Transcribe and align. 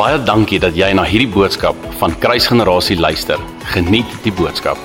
Baie 0.00 0.16
dankie 0.24 0.56
dat 0.56 0.72
jy 0.72 0.86
na 0.96 1.02
hierdie 1.04 1.28
boodskap 1.28 1.76
van 2.00 2.14
Kruisgenerasie 2.22 2.94
luister. 2.96 3.36
Geniet 3.68 4.08
die 4.24 4.32
boodskap. 4.32 4.80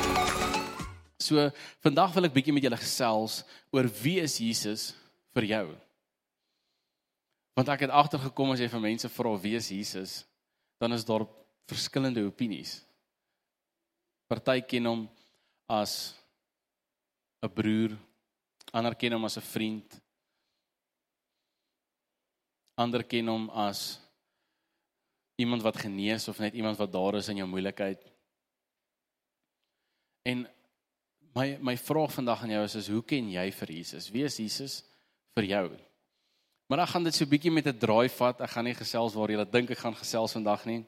So 1.24 1.46
vandag 1.86 2.12
wil 2.18 2.28
ek 2.28 2.34
bietjie 2.36 2.52
met 2.52 2.68
julle 2.68 2.80
gesels 2.82 3.38
oor 3.72 3.88
wie 4.02 4.18
is 4.20 4.36
Jesus 4.44 4.90
vir 5.32 5.48
jou? 5.54 5.64
Want 7.56 7.72
ek 7.72 7.86
het 7.86 7.96
agtergekom 7.96 8.52
as 8.58 8.66
jy 8.66 8.68
van 8.76 8.84
mense 8.90 9.14
vra 9.16 9.34
wie 9.40 9.56
is 9.56 9.72
Jesus, 9.72 10.20
dan 10.84 10.92
is 10.92 11.08
daar 11.08 11.24
verskillende 11.72 12.28
opinies. 12.28 12.82
Party 14.28 14.60
ken 14.68 14.92
hom 14.92 15.10
as 15.72 16.12
'n 17.40 17.56
broer, 17.56 17.96
ander 18.74 19.00
ken 19.00 19.16
hom 19.16 19.24
as 19.24 19.38
'n 19.38 19.48
vriend. 19.56 20.02
Ander 22.76 23.04
ken 23.08 23.32
hom 23.32 23.50
as 23.50 24.04
iemand 25.36 25.62
wat 25.62 25.78
genees 25.78 26.28
of 26.28 26.40
net 26.40 26.54
iemand 26.54 26.78
wat 26.78 26.92
daar 26.92 27.16
is 27.20 27.30
in 27.30 27.42
jou 27.42 27.48
moeilikheid. 27.48 28.02
En 30.26 30.46
my 31.36 31.58
my 31.62 31.76
vraag 31.78 32.14
vandag 32.14 32.44
aan 32.44 32.56
jou 32.56 32.64
is 32.64 32.76
is 32.76 32.88
hoe 32.92 33.04
ken 33.04 33.30
jy 33.32 33.50
vir 33.52 33.72
Jesus? 33.72 34.10
Wie 34.10 34.24
is 34.24 34.38
Jesus 34.40 34.84
vir 35.36 35.50
jou? 35.52 35.68
Maar 36.72 36.86
ek 36.86 36.94
gaan 36.96 37.06
dit 37.06 37.16
so 37.16 37.30
bietjie 37.30 37.52
met 37.52 37.68
'n 37.68 37.78
draai 37.78 38.10
vat. 38.10 38.42
Ek 38.42 38.50
gaan 38.50 38.66
nie 38.66 38.74
gesels 38.74 39.14
waar 39.14 39.30
jy 39.30 39.46
dink 39.46 39.72
ek 39.72 39.78
gaan 39.78 39.96
gesels 39.96 40.32
vandag 40.32 40.66
nie. 40.66 40.86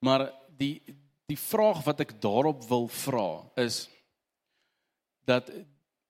Maar 0.00 0.32
die 0.56 0.82
die 1.26 1.38
vraag 1.38 1.84
wat 1.84 2.00
ek 2.00 2.20
daarop 2.20 2.64
wil 2.68 2.88
vra 2.88 3.50
is 3.56 3.88
dat 5.24 5.50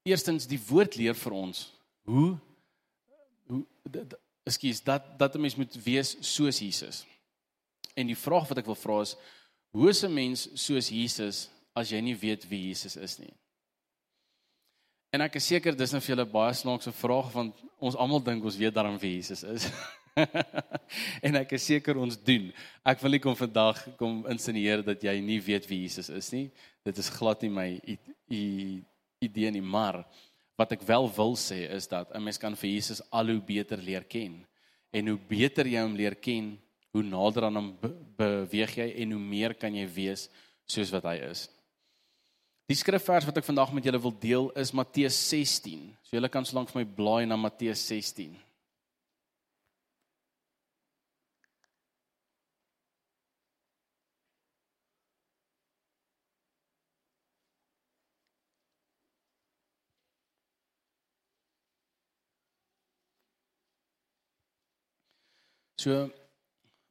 eerstens 0.03 0.47
die 0.47 0.61
woord 0.69 0.97
leer 0.97 1.15
vir 1.15 1.33
ons 1.33 1.73
hoe 2.09 2.39
hoe 3.47 3.65
ekskuus 4.51 4.83
dat 4.85 5.07
dat 5.19 5.35
'n 5.35 5.41
mens 5.41 5.57
moet 5.57 5.75
wees 5.85 6.17
soos 6.21 6.59
Jesus. 6.59 7.05
En 7.95 8.07
die 8.07 8.17
vraag 8.17 8.49
wat 8.49 8.59
ek 8.59 8.67
wil 8.67 8.79
vra 8.79 9.01
is 9.01 9.17
hoe 9.71 9.93
'n 9.93 10.15
mens 10.15 10.49
soos 10.55 10.89
Jesus 10.89 11.49
as 11.75 11.91
jy 11.91 12.01
nie 12.01 12.17
weet 12.17 12.49
wie 12.49 12.69
Jesus 12.69 12.97
is 12.97 13.19
nie? 13.19 13.33
En 15.11 15.21
ek 15.21 15.41
is 15.41 15.47
seker 15.47 15.75
dis 15.75 15.93
nou 15.93 16.01
vir 16.01 16.15
julle 16.15 16.27
baie 16.31 16.55
snaakse 16.55 16.93
vraag 16.95 17.33
want 17.35 17.57
ons 17.83 17.97
almal 17.97 18.23
dink 18.23 18.45
ons 18.45 18.57
weet 18.57 18.75
darm 18.75 18.99
wie 18.99 19.17
Jesus 19.17 19.43
is. 19.43 19.67
en 21.27 21.39
ek 21.41 21.57
is 21.59 21.67
seker 21.67 21.99
ons 21.99 22.19
doen. 22.19 22.53
Ek 22.87 23.01
wil 23.03 23.17
nie 23.17 23.23
kom 23.23 23.37
vandag 23.39 23.81
kom 23.99 24.23
insinieer 24.31 24.85
dat 24.87 25.03
jy 25.03 25.17
nie 25.25 25.41
weet 25.43 25.67
wie 25.71 25.83
Jesus 25.83 26.13
is 26.15 26.31
nie. 26.35 26.47
Dit 26.87 26.99
is 27.03 27.11
glad 27.11 27.43
nie 27.43 27.51
my 27.51 27.69
idee 28.31 29.51
nie, 29.51 29.65
maar 29.65 30.05
wat 30.61 30.75
ek 30.77 30.85
wel 30.85 31.09
wil 31.17 31.37
sê 31.41 31.65
is 31.73 31.89
dat 31.89 32.13
'n 32.13 32.23
mens 32.23 32.39
kan 32.39 32.57
vir 32.57 32.71
Jesus 32.71 33.01
al 33.11 33.33
hoe 33.33 33.41
beter 33.41 33.79
leer 33.79 34.05
ken. 34.05 34.45
En 34.93 35.07
hoe 35.09 35.19
beter 35.19 35.67
jy 35.67 35.81
hom 35.81 35.97
leer 35.97 36.15
ken, 36.15 36.59
hoe 36.93 37.03
nader 37.03 37.45
aan 37.45 37.57
hom 37.57 37.71
be 37.81 37.89
beweeg 38.17 38.77
jy 38.77 38.89
en 39.03 39.13
hoe 39.13 39.21
meer 39.21 39.55
kan 39.55 39.75
jy 39.75 39.87
wees 39.87 40.29
soos 40.67 40.91
wat 40.91 41.05
hy 41.05 41.17
is. 41.31 41.49
Die 42.69 42.77
skrifvers 42.77 43.27
wat 43.27 43.39
ek 43.39 43.45
vandag 43.45 43.73
met 43.73 43.85
julle 43.85 43.99
wil 43.99 44.13
deel 44.13 44.51
is 44.55 44.73
Matteus 44.73 45.17
16. 45.31 45.97
So 46.03 46.17
julle 46.17 46.29
kan 46.29 46.45
solank 46.45 46.71
vir 46.71 46.85
my 46.85 46.87
blaai 46.87 47.27
na 47.27 47.37
Matteus 47.37 47.83
16. 47.87 48.37
So 65.81 66.11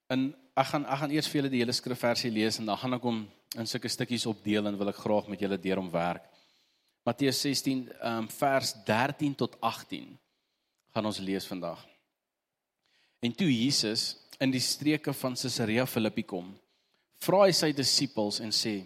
in 0.10 0.32
ek 0.58 0.72
gaan 0.72 0.86
ek 0.90 1.02
gaan 1.04 1.12
eers 1.14 1.28
vir 1.30 1.40
julle 1.40 1.52
die 1.54 1.62
hele 1.62 1.76
skrifversie 1.76 2.32
lees 2.34 2.58
en 2.60 2.70
dan 2.72 2.80
gaan 2.82 2.98
ek 2.98 3.06
hom 3.06 3.22
in 3.60 3.70
sulke 3.70 3.90
stukkies 3.92 4.26
opdeel 4.30 4.66
en 4.66 4.78
wil 4.80 4.90
ek 4.90 5.04
graag 5.04 5.30
met 5.30 5.42
julle 5.44 5.60
deur 5.62 5.82
om 5.84 5.92
werk. 5.94 6.26
Matteus 7.06 7.42
16 7.46 7.86
um, 8.06 8.28
vers 8.34 8.74
13 8.88 9.38
tot 9.38 9.56
18 9.62 10.10
gaan 10.94 11.10
ons 11.10 11.22
lees 11.22 11.46
vandag. 11.48 11.80
En 13.22 13.34
toe 13.36 13.50
Jesus 13.52 14.16
in 14.42 14.52
die 14.54 14.64
streke 14.64 15.14
van 15.22 15.38
Caesarea 15.38 15.86
Philippi 15.86 16.26
kom, 16.26 16.52
vra 17.22 17.46
hy 17.46 17.54
sy 17.56 17.70
disippels 17.76 18.40
en 18.42 18.54
sê: 18.56 18.80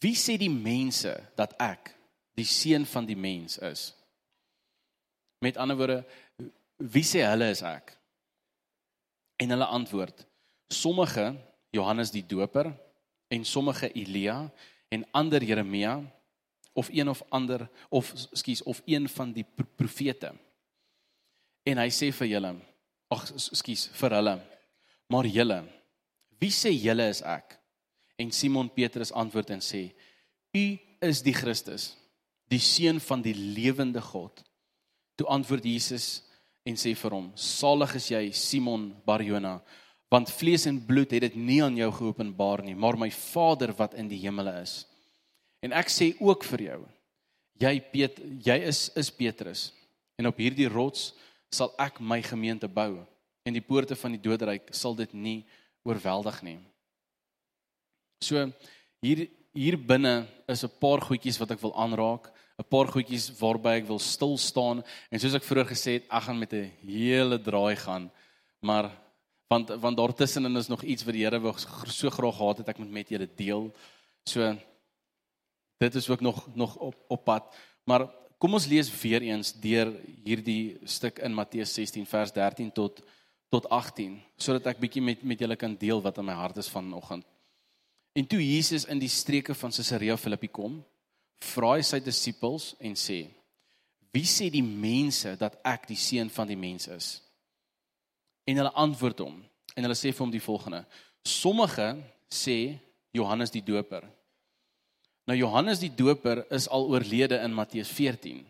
"Wie 0.00 0.16
sê 0.16 0.38
die 0.40 0.52
mense 0.52 1.12
dat 1.36 1.52
ek, 1.60 1.92
die 2.38 2.48
seun 2.48 2.86
van 2.88 3.06
die 3.06 3.18
mens 3.18 3.58
is?" 3.58 3.90
Met 5.42 5.58
ander 5.58 5.76
woorde, 5.76 6.04
wie 6.78 7.04
sê 7.04 7.26
hulle 7.26 7.50
is 7.52 7.64
ek? 7.66 7.98
En 9.36 9.50
hulle 9.50 9.66
antwoord: 9.66 10.26
Sommige 10.68 11.36
Johannes 11.70 12.10
die 12.10 12.26
Doper 12.26 12.72
en 13.28 13.44
sommige 13.44 13.92
Elia 13.92 14.52
en 14.88 15.06
ander 15.10 15.42
Jeremia 15.42 16.02
of 16.72 16.88
een 16.88 17.08
of 17.08 17.22
ander 17.28 17.70
of 17.88 18.12
skus 18.32 18.62
of 18.62 18.82
een 18.84 19.08
van 19.08 19.32
die 19.32 19.46
profete. 19.76 20.32
En 21.62 21.78
hy 21.78 21.88
sê 21.92 22.10
vir 22.12 22.34
julle: 22.34 22.54
Ag 23.12 23.26
skus 23.36 23.88
vir 24.00 24.16
hulle. 24.18 24.36
Maar 25.12 25.28
julle, 25.28 25.58
wie 26.40 26.52
sê 26.52 26.72
julle 26.72 27.08
is 27.12 27.20
ek? 27.24 27.58
En 28.20 28.32
Simon 28.32 28.70
Petrus 28.72 29.12
antwoord 29.12 29.52
en 29.56 29.64
sê: 29.64 29.90
U 30.56 30.64
is 31.02 31.22
die 31.24 31.34
Christus, 31.36 31.92
die 32.48 32.60
seun 32.60 33.00
van 33.00 33.24
die 33.24 33.34
lewende 33.34 34.00
God. 34.00 34.44
Toe 35.16 35.28
antwoord 35.32 35.64
Jesus: 35.68 36.22
en 36.64 36.78
sê 36.78 36.94
vir 36.94 37.10
hom: 37.10 37.32
"Salig 37.34 37.94
is 37.96 38.08
jy, 38.10 38.30
Simon 38.32 38.92
Barjona, 39.06 39.60
want 40.10 40.30
vlees 40.30 40.66
en 40.66 40.80
bloed 40.86 41.10
het 41.10 41.20
dit 41.20 41.36
nie 41.36 41.62
aan 41.62 41.76
jou 41.76 41.90
geopenbaar 41.92 42.62
nie, 42.62 42.74
maar 42.74 42.96
my 42.96 43.10
Vader 43.10 43.72
wat 43.72 43.94
in 43.94 44.08
die 44.08 44.20
hemele 44.20 44.52
is. 44.62 44.86
En 45.62 45.72
ek 45.72 45.88
sê 45.88 46.12
ook 46.20 46.44
vir 46.44 46.60
jou: 46.60 46.80
Jy 47.60 47.80
Piet, 47.92 48.18
jy 48.44 48.58
is 48.68 48.90
is 48.96 49.10
Petrus, 49.10 49.72
en 50.18 50.26
op 50.26 50.36
hierdie 50.36 50.68
rots 50.68 51.12
sal 51.52 51.72
ek 51.78 52.00
my 52.00 52.22
gemeente 52.22 52.68
bou, 52.68 53.06
en 53.46 53.52
die 53.52 53.64
poorte 53.64 53.96
van 53.96 54.12
die 54.12 54.22
doodryk 54.22 54.74
sal 54.74 54.94
dit 54.94 55.14
nie 55.14 55.44
oorweldig 55.84 56.42
nie." 56.42 56.58
So 58.22 58.52
hier 59.02 59.28
hier 59.52 59.76
binne 59.76 60.26
is 60.48 60.64
'n 60.64 60.70
paar 60.80 61.00
goedjies 61.00 61.38
wat 61.38 61.50
ek 61.50 61.60
wil 61.60 61.74
aanraak. 61.74 62.32
'n 62.62 62.70
paar 62.70 62.86
goedjies 62.86 63.30
waarby 63.40 63.80
ek 63.80 63.88
wil 63.90 63.98
stil 63.98 64.36
staan 64.38 64.82
en 65.10 65.20
soos 65.20 65.34
ek 65.34 65.46
vroeër 65.46 65.68
gesê 65.74 65.90
het, 65.98 66.06
ek 66.06 66.22
gaan 66.26 66.38
met 66.38 66.52
'n 66.54 66.70
hele 66.86 67.38
draai 67.38 67.76
gaan. 67.76 68.10
Maar 68.60 68.90
want 69.50 69.68
want 69.68 69.96
daartussenin 69.96 70.56
is 70.56 70.68
nog 70.68 70.82
iets 70.82 71.04
wat 71.04 71.14
die 71.14 71.24
Here 71.24 71.40
wou 71.40 71.54
so 71.86 72.10
graag 72.10 72.36
gehad 72.36 72.58
het 72.58 72.68
ek 72.68 72.78
moet 72.78 72.90
met 72.90 73.08
julle 73.08 73.28
deel. 73.36 73.72
So 74.24 74.56
dit 75.78 75.94
is 75.94 76.08
ook 76.08 76.20
nog 76.20 76.46
nog 76.54 76.76
op 76.76 76.96
op 77.08 77.24
pad. 77.24 77.54
Maar 77.84 78.08
kom 78.38 78.54
ons 78.54 78.66
lees 78.66 78.90
weer 79.02 79.22
eens 79.22 79.52
deur 79.52 79.92
hierdie 80.24 80.78
stuk 80.84 81.18
in 81.18 81.34
Matteus 81.34 81.74
16 81.74 82.06
vers 82.06 82.32
13 82.32 82.72
tot 82.72 83.02
tot 83.48 83.68
18 83.68 84.22
sodat 84.36 84.66
ek 84.66 84.80
bietjie 84.80 85.02
met 85.02 85.22
met 85.22 85.38
julle 85.38 85.56
kan 85.56 85.76
deel 85.76 86.00
wat 86.02 86.18
in 86.18 86.24
my 86.24 86.32
hart 86.32 86.56
is 86.56 86.68
vanoggend. 86.68 87.26
En 88.12 88.26
toe 88.26 88.40
Jesus 88.40 88.84
in 88.84 88.98
die 88.98 89.08
streke 89.08 89.54
van 89.54 89.72
Caesarea 89.72 90.16
Philippi 90.16 90.48
kom, 90.48 90.82
vra 91.42 91.76
hy 91.76 91.84
sy 91.86 92.00
disippels 92.00 92.72
en 92.80 92.94
sê: 92.98 93.26
"Wie 94.12 94.26
sê 94.28 94.50
die 94.50 94.62
mense 94.62 95.36
dat 95.36 95.58
ek 95.64 95.88
die 95.88 95.98
seun 95.98 96.30
van 96.30 96.48
die 96.48 96.56
mens 96.56 96.88
is?" 96.88 97.20
En 98.46 98.56
hulle 98.56 98.74
antwoord 98.74 99.20
hom 99.24 99.42
en 99.76 99.84
hulle 99.84 99.98
sê 99.98 100.12
vir 100.12 100.24
hom 100.24 100.30
die 100.30 100.40
volgende: 100.42 100.84
"Sommige 101.24 101.96
sê 102.30 102.78
Johannes 103.12 103.50
die 103.50 103.64
Doper." 103.64 104.02
Nou 105.26 105.36
Johannes 105.38 105.78
die 105.78 105.92
Doper 105.94 106.44
is 106.50 106.68
al 106.68 106.88
oorlede 106.90 107.38
in 107.44 107.54
Matteus 107.54 107.88
14. 107.88 108.42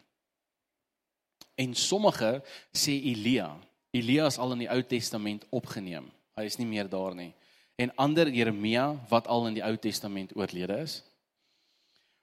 En 1.55 1.75
sommige 1.75 2.43
sê 2.73 2.97
Elia. 2.97 3.53
Elia 3.93 4.27
is 4.27 4.39
al 4.39 4.53
in 4.53 4.65
die 4.65 4.71
Ou 4.73 4.83
Testament 4.83 5.45
opgeneem. 5.51 6.09
Hy 6.37 6.45
is 6.49 6.57
nie 6.57 6.67
meer 6.67 6.89
daar 6.89 7.15
nie. 7.15 7.35
En 7.77 7.93
ander 8.01 8.31
Jeremia 8.33 8.95
wat 9.11 9.29
al 9.29 9.51
in 9.51 9.59
die 9.59 9.65
Ou 9.65 9.77
Testament 9.77 10.33
oorlede 10.37 10.81
is 10.81 11.03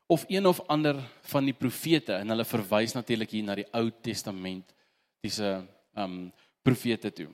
of 0.09 0.25
een 0.27 0.45
of 0.45 0.59
ander 0.67 0.97
van 1.29 1.45
die 1.45 1.53
profete 1.53 2.15
en 2.17 2.33
hulle 2.33 2.45
verwys 2.50 2.95
natuurlik 2.97 3.33
hier 3.35 3.45
na 3.45 3.56
die 3.59 3.67
Ou 3.77 3.91
Testament 4.01 4.73
dis 5.21 5.38
'n 5.39 5.67
um 5.95 6.31
profete 6.63 7.11
toe. 7.13 7.29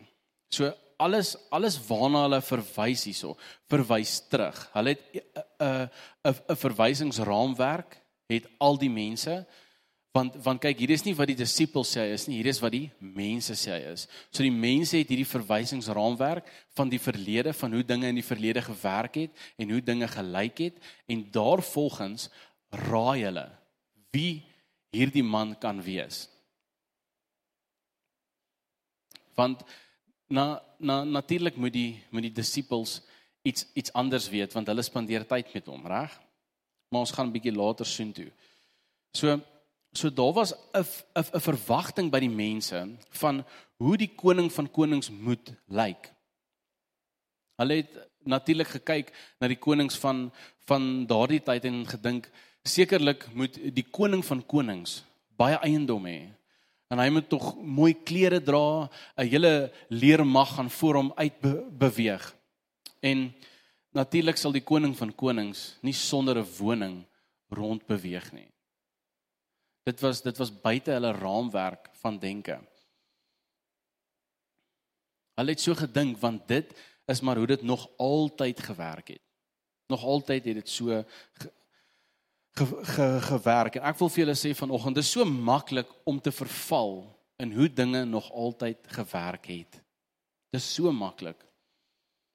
So 0.51 0.73
alles 0.97 1.35
alles 1.49 1.79
waarna 1.87 2.23
hulle 2.23 2.41
verwys 2.41 3.03
hierso, 3.03 3.37
verwys 3.69 4.27
terug. 4.27 4.57
Hulle 4.73 4.89
het 4.89 5.03
'n 5.59 5.89
'n 6.23 6.35
'n 6.49 6.55
verwysingsraamwerk 6.55 8.01
het 8.27 8.47
al 8.57 8.77
die 8.77 8.89
mense 8.89 9.45
want 10.11 10.35
want 10.43 10.61
kyk 10.61 10.79
hier 10.79 10.91
is 10.91 11.03
nie 11.05 11.15
wat 11.15 11.27
die 11.27 11.35
disippels 11.35 11.97
sê 11.97 12.11
is 12.13 12.27
nie, 12.27 12.37
hier 12.37 12.47
is 12.47 12.61
wat 12.61 12.71
die 12.71 12.91
mense 12.99 13.53
sê 13.53 13.91
is. 13.91 14.07
So 14.31 14.43
die 14.43 14.51
mense 14.51 14.97
het 14.97 15.09
hierdie 15.11 15.27
verwysingsraamwerk 15.27 16.45
van 16.75 16.89
die 16.89 16.99
verlede 16.99 17.53
van 17.53 17.73
hoe 17.73 17.83
dinge 17.83 18.07
in 18.07 18.15
die 18.15 18.23
verlede 18.23 18.61
gewerk 18.61 19.15
het 19.15 19.31
en 19.57 19.69
hoe 19.69 19.81
dinge 19.81 20.07
gelyk 20.07 20.57
het 20.57 20.75
en 21.07 21.31
daarvolgens 21.31 22.29
raai 22.89 23.23
hulle 23.25 23.45
wie 24.15 24.43
hierdie 24.95 25.23
man 25.23 25.55
kan 25.59 25.81
wees. 25.83 26.29
Want 29.35 29.63
na 30.27 30.61
na 30.79 31.03
natuurlik 31.03 31.55
moet 31.55 31.73
die 31.73 32.03
moet 32.09 32.27
die 32.27 32.35
disippels 32.35 33.01
iets 33.45 33.67
iets 33.73 33.93
anders 33.93 34.29
weet 34.29 34.53
want 34.53 34.67
hulle 34.67 34.83
spandeer 34.83 35.27
tyd 35.27 35.51
met 35.53 35.67
hom, 35.71 35.85
reg? 35.87 36.13
Maar 36.89 37.03
ons 37.05 37.11
gaan 37.11 37.27
'n 37.27 37.35
bietjie 37.35 37.55
later 37.55 37.85
soontoe. 37.85 38.31
So 39.13 39.39
so 39.91 40.09
daar 40.09 40.33
was 40.33 40.53
'n 40.53 40.85
'n 41.15 41.25
'n 41.33 41.47
verwagting 41.49 42.11
by 42.11 42.19
die 42.19 42.35
mense 42.45 42.97
van 43.09 43.45
hoe 43.77 43.97
die 43.97 44.15
koning 44.15 44.51
van 44.51 44.71
konings 44.71 45.09
moet 45.09 45.53
lyk. 45.67 46.11
Hulle 47.55 47.75
het 47.75 47.91
natuurlik 48.23 48.67
gekyk 48.67 49.13
na 49.39 49.47
die 49.47 49.59
konings 49.59 49.97
van 49.97 50.31
van 50.67 51.05
daardie 51.05 51.43
tyd 51.43 51.65
en 51.65 51.85
gedink 51.87 52.29
sekerlik 52.65 53.27
moet 53.33 53.57
die 53.75 53.85
koning 53.85 54.25
van 54.25 54.41
konings 54.45 55.03
baie 55.37 55.57
eiendom 55.63 56.05
hê. 56.07 56.25
En 56.93 57.01
hy 57.01 57.09
moet 57.09 57.27
tog 57.29 57.53
mooi 57.57 57.93
klere 58.07 58.39
dra, 58.41 58.89
'n 59.17 59.27
hele 59.27 59.71
leermag 59.89 60.55
gaan 60.55 60.69
voor 60.69 60.95
hom 60.95 61.13
uit 61.15 61.39
be. 61.41 62.19
En 63.01 63.33
natuurlik 63.91 64.37
sal 64.37 64.51
die 64.51 64.63
koning 64.63 64.95
van 64.97 65.15
konings 65.15 65.77
nie 65.81 65.93
sonder 65.93 66.37
'n 66.37 66.47
woning 66.57 67.05
rond 67.49 67.85
beweeg 67.87 68.31
nie. 68.33 68.49
Dit 69.83 70.01
was 70.01 70.21
dit 70.21 70.37
was 70.37 70.61
buite 70.61 70.91
hulle 70.91 71.11
raamwerk 71.11 71.89
van 72.01 72.19
denke. 72.19 72.59
Hulle 75.35 75.51
het 75.51 75.61
so 75.61 75.75
gedink 75.75 76.17
want 76.17 76.47
dit 76.47 76.73
is 77.05 77.21
maar 77.21 77.37
hoe 77.37 77.47
dit 77.47 77.61
nog 77.61 77.89
altyd 77.97 78.59
gewerk 78.59 79.07
het. 79.07 79.21
Nog 79.87 80.03
altyd 80.03 80.45
het 80.45 80.55
dit 80.55 80.69
so 80.69 81.03
ge, 82.55 82.65
ge, 82.65 82.83
ge, 82.83 83.21
gewerk 83.21 83.75
en 83.75 83.87
ek 83.89 83.99
wil 83.99 84.09
vir 84.09 84.23
julle 84.23 84.37
sê 84.39 84.53
vanoggend 84.55 84.95
dis 84.95 85.11
so 85.11 85.25
maklik 85.25 85.89
om 86.07 86.19
te 86.19 86.31
verval 86.31 87.03
in 87.43 87.51
hoe 87.51 87.67
dinge 87.67 88.05
nog 88.05 88.31
altyd 88.31 88.79
gewerk 88.95 89.49
het. 89.51 89.81
Dis 90.55 90.67
so 90.77 90.91
maklik. 90.91 91.41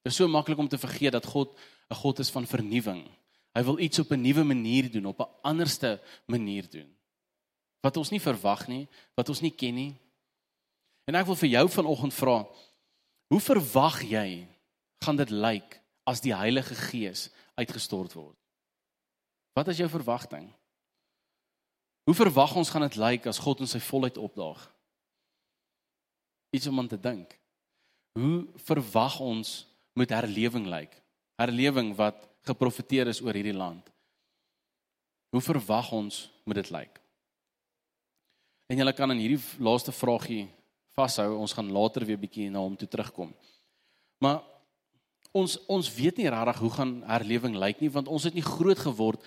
Dis 0.04 0.18
so 0.20 0.28
maklik 0.28 0.58
om 0.60 0.68
te 0.68 0.78
vergeet 0.80 1.16
dat 1.16 1.26
God 1.26 1.56
'n 1.90 1.94
God 1.94 2.18
is 2.18 2.30
van 2.30 2.46
vernuwing. 2.46 3.08
Hy 3.56 3.62
wil 3.64 3.78
iets 3.78 3.98
op 3.98 4.12
'n 4.12 4.20
nuwe 4.20 4.44
manier 4.44 4.90
doen, 4.90 5.06
op 5.06 5.20
'n 5.20 5.32
anderste 5.42 6.00
manier 6.26 6.70
doen. 6.70 6.88
Wat 7.80 7.96
ons 7.96 8.10
nie 8.10 8.20
verwag 8.20 8.68
nie, 8.68 8.88
wat 9.14 9.28
ons 9.28 9.40
nie 9.40 9.50
ken 9.50 9.74
nie. 9.74 9.94
En 11.04 11.14
ek 11.14 11.26
wil 11.26 11.36
vir 11.36 11.48
jou 11.48 11.68
vanoggend 11.68 12.14
vra, 12.14 12.46
hoe 13.28 13.40
verwag 13.40 14.02
jy 14.02 14.46
gaan 15.00 15.16
dit 15.16 15.30
lyk 15.30 15.80
as 16.04 16.20
die 16.20 16.34
Heilige 16.34 16.74
Gees 16.74 17.30
uitgestort 17.54 18.12
word? 18.12 18.39
Wat 19.56 19.68
is 19.68 19.80
jou 19.82 19.88
verwagting? 19.90 20.48
Hoe 22.06 22.14
verwag 22.14 22.54
ons 22.56 22.70
gaan 22.70 22.86
dit 22.86 22.98
lyk 22.98 23.26
as 23.30 23.38
God 23.38 23.62
in 23.62 23.70
sy 23.70 23.80
volheid 23.82 24.18
opdaag? 24.18 24.62
Iets 26.56 26.66
om 26.66 26.78
aan 26.78 26.90
te 26.90 26.98
dink. 27.00 27.36
Hoe 28.18 28.46
verwag 28.66 29.20
ons 29.22 29.66
moet 29.94 30.10
herlewing 30.10 30.66
lyk? 30.66 30.94
Herlewing 31.38 31.92
wat 31.98 32.26
geprofeteer 32.48 33.10
is 33.10 33.20
oor 33.22 33.36
hierdie 33.36 33.56
land. 33.56 33.86
Hoe 35.30 35.42
verwag 35.44 35.92
ons 35.94 36.24
moet 36.44 36.58
dit 36.58 36.72
lyk? 36.74 36.98
En 38.70 38.78
jy 38.78 38.92
kan 38.94 39.10
in 39.14 39.22
hierdie 39.22 39.42
laaste 39.62 39.94
vraagie 39.94 40.48
vashou. 40.94 41.36
Ons 41.38 41.54
gaan 41.54 41.70
later 41.74 42.06
weer 42.06 42.18
bietjie 42.18 42.50
na 42.50 42.62
hom 42.62 42.76
toe 42.78 42.88
terugkom. 42.90 43.30
Maar 44.22 44.42
ons 45.32 45.56
ons 45.66 45.94
weet 45.94 46.16
nie 46.16 46.28
regtig 46.28 46.58
hoe 46.58 46.70
gaan 46.70 46.92
herlewing 47.06 47.56
lyk 47.56 47.80
nie 47.80 47.90
want 47.90 48.08
ons 48.08 48.24
het 48.24 48.34
nie 48.34 48.44
groot 48.44 48.78
geword 48.78 49.22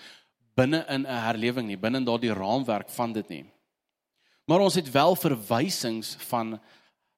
binne 0.54 0.84
in 0.88 1.02
'n 1.02 1.22
herlewing 1.26 1.66
nie, 1.66 1.76
binne 1.76 1.98
in 1.98 2.04
daardie 2.04 2.32
raamwerk 2.32 2.88
van 2.90 3.12
dit 3.12 3.28
nie. 3.28 3.44
Maar 4.46 4.60
ons 4.60 4.74
het 4.74 4.90
wel 4.90 5.16
verwysings 5.16 6.16
van 6.28 6.60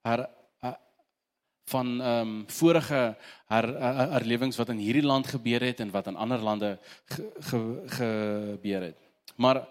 her 0.03 0.29
van 1.67 2.01
ehm 2.01 2.21
um, 2.21 2.45
vorige 2.47 3.17
her, 3.47 3.67
herlewings 4.13 4.57
wat 4.57 4.69
in 4.69 4.79
hierdie 4.79 5.03
land 5.03 5.27
gebeur 5.27 5.61
het 5.61 5.81
en 5.81 5.91
wat 5.91 6.07
in 6.07 6.17
ander 6.17 6.39
lande 6.39 6.79
ge, 7.05 7.33
ge, 7.37 7.83
gebeur 7.87 8.83
het. 8.83 8.99
Maar 9.37 9.67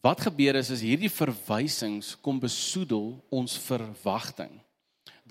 wat 0.00 0.20
gebeur 0.20 0.54
is 0.54 0.70
is 0.70 0.80
hierdie 0.80 1.10
verwysings 1.10 2.20
kom 2.20 2.38
besoedel 2.38 3.24
ons 3.28 3.58
verwagting 3.58 4.60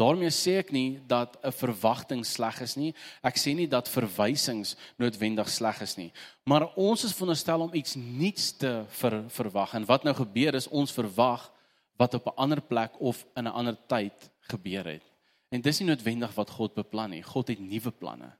daarmee 0.01 0.33
sê 0.33 0.57
ek 0.59 0.71
nie 0.74 1.00
dat 1.07 1.38
'n 1.44 1.51
verwagting 1.51 2.25
sleg 2.25 2.62
is 2.62 2.75
nie. 2.75 2.94
Ek 3.24 3.38
sê 3.38 3.56
nie 3.56 3.68
dat 3.68 3.89
verwysings 3.89 4.75
noodwendig 4.98 5.50
sleg 5.50 5.81
is 5.81 5.98
nie. 5.98 6.12
Maar 6.45 6.74
ons 6.75 7.03
is 7.03 7.13
veronderstel 7.13 7.62
om 7.62 7.74
iets 7.74 7.95
nuuts 7.95 8.57
te 8.57 8.86
ver, 8.88 9.24
verwag. 9.30 9.74
En 9.74 9.86
wat 9.86 10.03
nou 10.03 10.13
gebeur 10.15 10.56
is 10.56 10.68
ons 10.68 10.92
verwag 10.92 11.51
wat 11.98 12.13
op 12.13 12.25
'n 12.27 12.38
ander 12.38 12.62
plek 12.62 12.92
of 13.00 13.25
in 13.36 13.45
'n 13.45 13.53
ander 13.53 13.77
tyd 13.88 14.31
gebeur 14.39 14.86
het. 14.86 15.03
En 15.50 15.62
dis 15.62 15.80
nie 15.80 15.88
noodwendig 15.88 16.33
wat 16.36 16.50
God 16.50 16.74
beplan 16.74 17.09
nie. 17.09 17.24
God 17.24 17.47
het 17.47 17.59
nuwe 17.59 17.92
planne. 17.92 18.31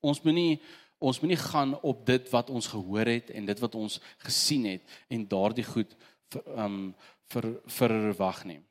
Ons 0.00 0.22
moenie 0.22 0.60
ons 0.98 1.20
moenie 1.20 1.38
gaan 1.38 1.80
op 1.82 2.06
dit 2.06 2.30
wat 2.30 2.50
ons 2.50 2.66
gehoor 2.66 3.06
het 3.06 3.30
en 3.30 3.44
dit 3.46 3.58
wat 3.58 3.74
ons 3.74 4.00
gesien 4.18 4.64
het 4.64 4.82
en 5.08 5.28
daardie 5.28 5.64
goed 5.64 5.96
ehm 6.34 6.64
um, 6.64 6.94
vir 7.28 7.60
verwag 7.66 8.44
nie. 8.44 8.67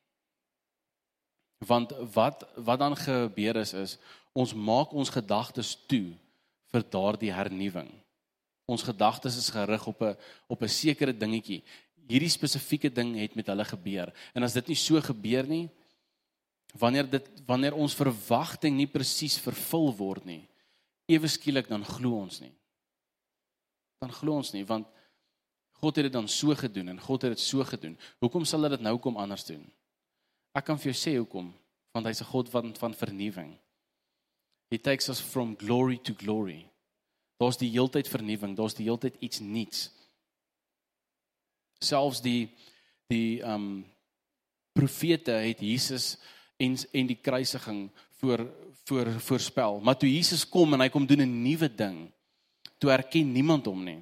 Want 1.65 1.91
wat 2.13 2.43
wat 2.55 2.79
dan 2.79 2.95
gebeur 2.95 3.55
is 3.55 3.73
is 3.73 3.97
ons 4.37 4.53
maak 4.53 4.93
ons 4.93 5.09
gedagtes 5.09 5.73
toe 5.89 6.13
vir 6.71 6.83
daardie 6.89 7.33
hernuwing. 7.33 7.89
Ons 8.67 8.83
gedagtes 8.83 9.37
is 9.39 9.49
gerig 9.49 9.87
op 9.87 10.01
'n 10.01 10.15
op 10.47 10.61
'n 10.61 10.69
sekere 10.69 11.13
dingetjie. 11.13 11.63
Hierdie 12.07 12.29
spesifieke 12.29 12.89
ding 12.89 13.15
het 13.15 13.35
met 13.35 13.47
hulle 13.47 13.65
gebeur. 13.65 14.13
En 14.33 14.43
as 14.43 14.53
dit 14.53 14.67
nie 14.67 14.75
so 14.75 15.01
gebeur 15.01 15.47
nie, 15.47 15.69
wanneer 16.73 17.09
dit 17.09 17.25
wanneer 17.45 17.73
ons 17.73 17.95
verwagting 17.95 18.75
nie 18.75 18.87
presies 18.87 19.39
vervul 19.39 19.95
word 19.95 20.25
nie, 20.25 20.47
ewe 21.05 21.27
skielik 21.27 21.67
dan 21.67 21.85
glo 21.85 22.19
ons 22.19 22.39
nie. 22.39 22.53
Dan 23.99 24.11
glo 24.11 24.35
ons 24.35 24.53
nie 24.53 24.65
want 24.65 24.87
God 25.77 25.95
het 25.95 26.07
dit 26.07 26.13
dan 26.13 26.27
so 26.27 26.55
gedoen 26.55 26.89
en 26.89 26.99
God 26.99 27.21
het 27.21 27.31
dit 27.31 27.39
so 27.39 27.63
gedoen. 27.63 27.97
Hoekom 28.19 28.45
sal 28.45 28.63
hy 28.63 28.69
dit 28.69 28.81
nou 28.81 28.97
kom 28.97 29.17
anders 29.17 29.45
doen? 29.45 29.61
Ek 30.57 30.65
kan 30.65 30.79
vir 30.81 30.89
jou 30.89 30.97
sê 30.97 31.13
hoekom, 31.19 31.51
want 31.93 32.07
hy's 32.09 32.21
'n 32.21 32.31
God 32.31 32.49
van 32.49 32.73
van 32.75 32.93
vernuwing. 32.93 33.57
He 34.71 34.77
takes 34.77 35.09
us 35.09 35.21
from 35.21 35.55
glory 35.55 35.97
to 35.97 36.13
glory. 36.13 36.65
Daar's 37.39 37.57
die 37.57 37.69
heeltyd 37.69 38.07
vernuwing, 38.07 38.55
daar's 38.57 38.73
die 38.73 38.87
heeltyd 38.87 39.15
iets 39.21 39.39
nuuts. 39.39 39.91
Selfs 41.79 42.21
die 42.21 42.49
die 43.07 43.41
ehm 43.41 43.53
um, 43.53 43.85
profete 44.73 45.31
het 45.31 45.61
Jesus 45.61 46.17
en 46.57 46.75
en 46.93 47.07
die 47.07 47.21
kruisiging 47.21 47.89
voor 48.19 48.47
voor 48.85 49.11
voorspel. 49.19 49.79
Maar 49.79 49.97
toe 49.97 50.09
Jesus 50.09 50.49
kom 50.49 50.73
en 50.73 50.81
hy 50.81 50.89
kom 50.89 51.05
doen 51.05 51.21
'n 51.21 51.43
nuwe 51.43 51.69
ding, 51.69 52.11
toe 52.77 52.91
erken 52.91 53.31
niemand 53.31 53.65
hom 53.65 53.83
nie. 53.83 54.01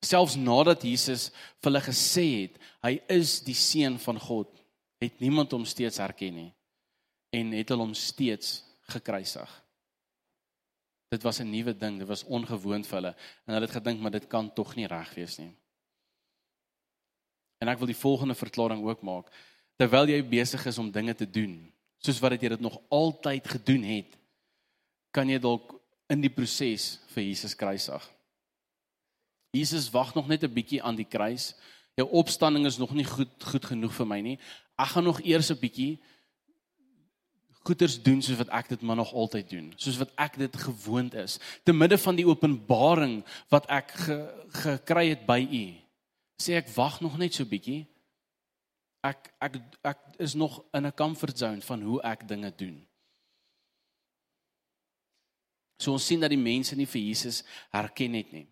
Selfs 0.00 0.36
nadat 0.36 0.82
Jesus 0.82 1.30
vir 1.60 1.70
hulle 1.70 1.80
gesê 1.80 2.26
het 2.42 2.58
hy 2.82 3.00
is 3.08 3.40
die 3.40 3.54
seun 3.54 3.98
van 3.98 4.18
God, 4.18 4.61
het 5.02 5.18
niemand 5.18 5.50
hom 5.50 5.64
steeds 5.66 5.98
herken 5.98 6.36
nie 6.38 6.50
en 7.34 7.52
het 7.56 7.72
hulle 7.72 7.86
hom 7.86 7.94
steeds 7.96 8.60
gekruisig. 8.92 9.50
Dit 11.12 11.22
was 11.22 11.40
'n 11.40 11.50
nuwe 11.50 11.74
ding, 11.76 11.98
dit 11.98 12.08
was 12.08 12.24
ongewoon 12.24 12.84
vir 12.84 12.96
hulle 13.00 13.14
en 13.46 13.54
hulle 13.54 13.66
het 13.66 13.76
gedink 13.76 14.00
maar 14.00 14.10
dit 14.10 14.26
kan 14.26 14.52
tog 14.54 14.76
nie 14.76 14.86
reg 14.86 15.14
wees 15.14 15.38
nie. 15.38 15.54
En 17.58 17.68
ek 17.68 17.78
wil 17.78 17.86
die 17.86 18.02
volgende 18.04 18.34
verklaring 18.34 18.84
ook 18.84 19.02
maak. 19.02 19.30
Terwyl 19.76 20.08
jy 20.08 20.22
besig 20.28 20.66
is 20.66 20.78
om 20.78 20.90
dinge 20.90 21.14
te 21.14 21.30
doen, 21.30 21.72
soos 21.98 22.20
wat 22.20 22.40
jy 22.42 22.48
dit 22.48 22.60
nog 22.60 22.80
altyd 22.88 23.48
gedoen 23.48 23.82
het, 23.82 24.18
kan 25.10 25.28
jy 25.28 25.38
dalk 25.38 25.80
in 26.08 26.20
die 26.20 26.30
proses 26.30 27.00
vir 27.06 27.22
Jesus 27.22 27.54
kruisig. 27.54 28.10
Jesus 29.50 29.90
wag 29.90 30.14
nog 30.14 30.28
net 30.28 30.42
'n 30.42 30.54
bietjie 30.54 30.82
aan 30.82 30.96
die 30.96 31.08
kruis. 31.08 31.54
Jou 31.94 32.08
opstanding 32.10 32.66
is 32.66 32.78
nog 32.78 32.94
nie 32.94 33.04
goed 33.04 33.44
goed 33.44 33.64
genoeg 33.64 33.92
vir 33.92 34.06
my 34.06 34.20
nie 34.20 34.38
ek 34.82 34.94
gaan 34.94 35.06
nog 35.06 35.22
eers 35.22 35.50
'n 35.50 35.60
bietjie 35.60 36.00
goeders 37.62 38.02
doen 38.02 38.22
soos 38.22 38.40
wat 38.40 38.50
ek 38.58 38.72
dit 38.74 38.82
maar 38.82 38.98
nog 38.98 39.12
altyd 39.14 39.50
doen, 39.50 39.72
soos 39.76 39.98
wat 40.00 40.10
ek 40.20 40.38
dit 40.40 40.56
gewoond 40.64 41.14
is, 41.14 41.38
te 41.62 41.72
midde 41.72 41.98
van 41.98 42.18
die 42.18 42.26
openbaring 42.26 43.20
wat 43.54 43.68
ek 43.70 43.94
ge, 44.04 44.18
gekry 44.64 45.08
het 45.12 45.26
by 45.28 45.40
u. 45.46 45.64
Sê 46.42 46.58
ek 46.58 46.72
wag 46.74 47.00
nog 47.04 47.18
net 47.20 47.38
so 47.38 47.46
bietjie. 47.46 47.84
Ek 49.06 49.30
ek 49.42 49.60
ek 49.86 50.00
is 50.22 50.34
nog 50.34 50.62
in 50.74 50.86
'n 50.86 50.94
comfort 50.94 51.38
zone 51.38 51.60
van 51.60 51.82
hoe 51.82 52.02
ek 52.02 52.26
dinge 52.28 52.50
doen. 52.56 52.86
So 55.78 55.92
ons 55.92 56.06
sien 56.06 56.20
dat 56.20 56.30
die 56.30 56.38
mense 56.38 56.76
nie 56.76 56.86
vir 56.86 57.00
Jesus 57.00 57.42
herken 57.70 58.14
het 58.14 58.32
nie. 58.32 58.46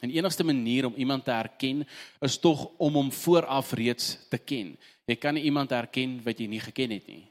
En 0.00 0.08
die 0.08 0.18
enigste 0.18 0.44
manier 0.44 0.88
om 0.88 0.96
iemand 0.96 1.24
te 1.24 1.34
herken 1.34 1.84
is 2.24 2.38
tog 2.40 2.66
om 2.78 2.98
hom 2.98 3.12
vooraf 3.12 3.72
reeds 3.76 4.14
te 4.32 4.38
ken. 4.38 4.74
Jy 5.06 5.16
kan 5.20 5.36
nie 5.36 5.44
iemand 5.48 5.72
herken 5.74 6.18
wat 6.24 6.40
jy 6.40 6.48
nie 6.50 6.62
geken 6.62 6.94
het 6.96 7.06
nie. 7.10 7.24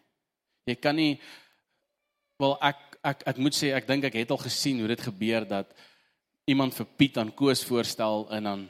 Jy 0.69 0.77
kan 0.77 0.95
nie 0.95 1.19
wel 2.39 2.55
ek 2.61 2.85
ek 3.09 3.23
ek 3.31 3.38
moet 3.39 3.55
sê 3.55 3.71
ek 3.73 3.88
dink 3.88 4.05
ek 4.09 4.17
het 4.19 4.31
al 4.31 4.41
gesien 4.43 4.81
hoe 4.81 4.89
dit 4.91 5.01
gebeur 5.01 5.47
dat 5.47 5.71
iemand 6.49 6.75
vir 6.75 6.88
Piet 6.99 7.17
aan 7.17 7.31
Koos 7.31 7.63
voorstel 7.65 8.27
en 8.35 8.49
dan 8.49 8.65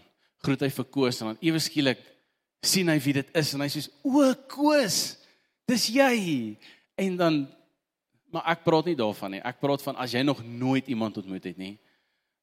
groet 0.45 0.67
hy 0.67 0.69
vir 0.73 0.87
Koos 0.93 1.21
en 1.21 1.33
dan 1.33 1.41
ewe 1.41 1.59
skielik 1.59 2.01
sien 2.61 2.91
hy 2.91 2.99
wie 3.01 3.15
dit 3.17 3.33
is 3.39 3.53
en 3.55 3.63
hy 3.65 3.71
sê 3.73 3.83
o 4.05 4.29
Koos 4.51 5.19
Dis 5.69 5.89
jy. 5.93 6.57
En 6.97 7.17
dan 7.17 7.39
maar 8.33 8.45
ek 8.53 8.65
praat 8.65 8.89
nie 8.89 8.97
daarvan 8.97 9.33
nie. 9.33 9.41
Ek 9.45 9.57
praat 9.61 9.81
van 9.81 9.97
as 10.01 10.13
jy 10.13 10.21
nog 10.25 10.41
nooit 10.45 10.89
iemand 10.91 11.17
ontmoet 11.17 11.47
het 11.49 11.57
nie, 11.57 11.79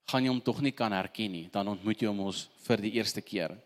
gaan 0.06 0.24
jy 0.24 0.30
hom 0.30 0.42
tog 0.42 0.60
nie 0.62 0.74
kan 0.74 0.94
herken 0.94 1.32
nie. 1.34 1.46
Dan 1.52 1.72
ontmoet 1.74 2.02
jy 2.02 2.10
hom 2.10 2.26
ons 2.28 2.46
vir 2.66 2.82
die 2.84 2.94
eerste 2.98 3.22
keer. 3.24 3.56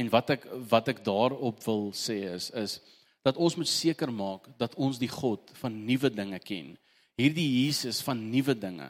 En 0.00 0.08
wat 0.10 0.34
ek 0.34 0.46
wat 0.70 0.88
ek 0.90 1.02
daarop 1.06 1.60
wil 1.66 1.90
sê 1.94 2.22
is 2.32 2.50
is 2.58 2.80
dat 3.22 3.38
ons 3.38 3.54
moet 3.54 3.70
seker 3.70 4.10
maak 4.10 4.48
dat 4.58 4.74
ons 4.74 4.98
die 4.98 5.10
God 5.10 5.52
van 5.60 5.74
nuwe 5.86 6.10
dinge 6.10 6.40
ken. 6.42 6.72
Hierdie 7.20 7.46
Jesus 7.62 8.00
van 8.02 8.18
nuwe 8.32 8.56
dinge 8.58 8.88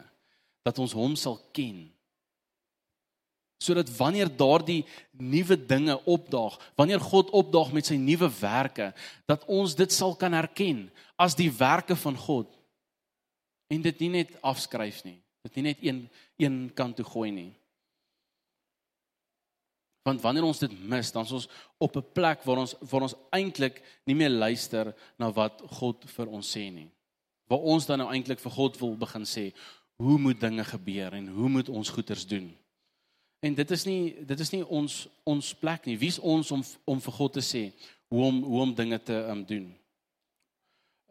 dat 0.65 0.79
ons 0.79 0.95
hom 0.95 1.17
sal 1.19 1.37
ken. 1.53 1.85
Sodat 3.63 3.91
wanneer 3.95 4.31
daardie 4.31 4.81
nuwe 5.11 5.55
dinge 5.55 5.95
opdaag, 6.09 6.57
wanneer 6.79 7.03
God 7.03 7.29
opdaag 7.35 7.71
met 7.75 7.87
sy 7.87 7.95
nuwe 7.99 8.27
werke, 8.39 8.89
dat 9.29 9.45
ons 9.47 9.75
dit 9.75 9.91
sal 9.93 10.17
kan 10.19 10.33
herken 10.35 10.87
as 11.19 11.37
die 11.39 11.51
werke 11.51 11.95
van 11.99 12.17
God. 12.19 12.49
En 13.71 13.83
dit 13.83 14.01
nie 14.03 14.11
net 14.17 14.33
afskryf 14.43 15.03
nie. 15.07 15.22
Dit 15.43 15.55
nie 15.59 15.63
net 15.69 15.83
een 15.83 16.07
een 16.39 16.71
kant 16.73 16.95
toe 16.95 17.05
gooi 17.05 17.31
nie. 17.31 17.51
Want 20.03 20.21
wanneer 20.21 20.43
ons 20.43 20.59
dit 20.59 20.71
mis, 20.87 21.11
dan 21.11 21.23
is 21.23 21.31
ons 21.31 21.47
op 21.77 21.95
'n 21.95 22.11
plek 22.13 22.43
waar 22.43 22.57
ons 22.57 22.75
waar 22.79 23.01
ons 23.01 23.15
eintlik 23.31 23.81
nie 24.05 24.15
meer 24.15 24.29
luister 24.29 24.95
na 25.17 25.31
wat 25.31 25.61
God 25.79 26.03
vir 26.05 26.27
ons 26.27 26.57
sê 26.57 26.71
nie. 26.71 26.89
Waar 27.47 27.59
ons 27.59 27.85
dan 27.85 27.99
nou 27.99 28.09
eintlik 28.11 28.39
vir 28.39 28.51
God 28.51 28.77
wil 28.79 28.95
begin 28.97 29.25
sê, 29.25 29.53
hoe 29.95 30.17
moet 30.17 30.39
dinge 30.39 30.63
gebeur 30.63 31.13
en 31.13 31.27
hoe 31.27 31.49
moet 31.49 31.69
ons 31.69 31.89
goeders 31.89 32.27
doen? 32.27 32.57
En 33.39 33.55
dit 33.55 33.71
is 33.71 33.85
nie 33.85 34.25
dit 34.25 34.39
is 34.39 34.51
nie 34.51 34.63
ons 34.65 35.07
ons 35.23 35.53
plek 35.53 35.85
nie. 35.85 35.97
Wie's 35.97 36.19
ons 36.19 36.51
om 36.51 36.63
om 36.85 37.01
vir 37.01 37.13
God 37.13 37.33
te 37.33 37.41
sê 37.41 37.71
hoe 38.07 38.23
om 38.23 38.43
hoe 38.43 38.61
om 38.61 38.75
dinge 38.75 38.99
te 39.03 39.15
um, 39.29 39.45
doen? 39.45 39.73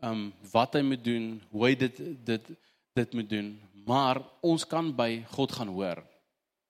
Ehm 0.02 0.12
um, 0.12 0.32
wat 0.52 0.74
hy 0.74 0.82
moet 0.82 1.04
doen, 1.04 1.42
hoe 1.50 1.66
hy 1.66 1.74
dit 1.74 2.00
dit 2.24 2.52
dit 2.92 3.14
moet 3.14 3.28
doen, 3.28 3.60
maar 3.84 4.22
ons 4.40 4.66
kan 4.66 4.90
by 4.96 5.24
God 5.34 5.52
gaan 5.52 5.68
hoor. 5.68 6.02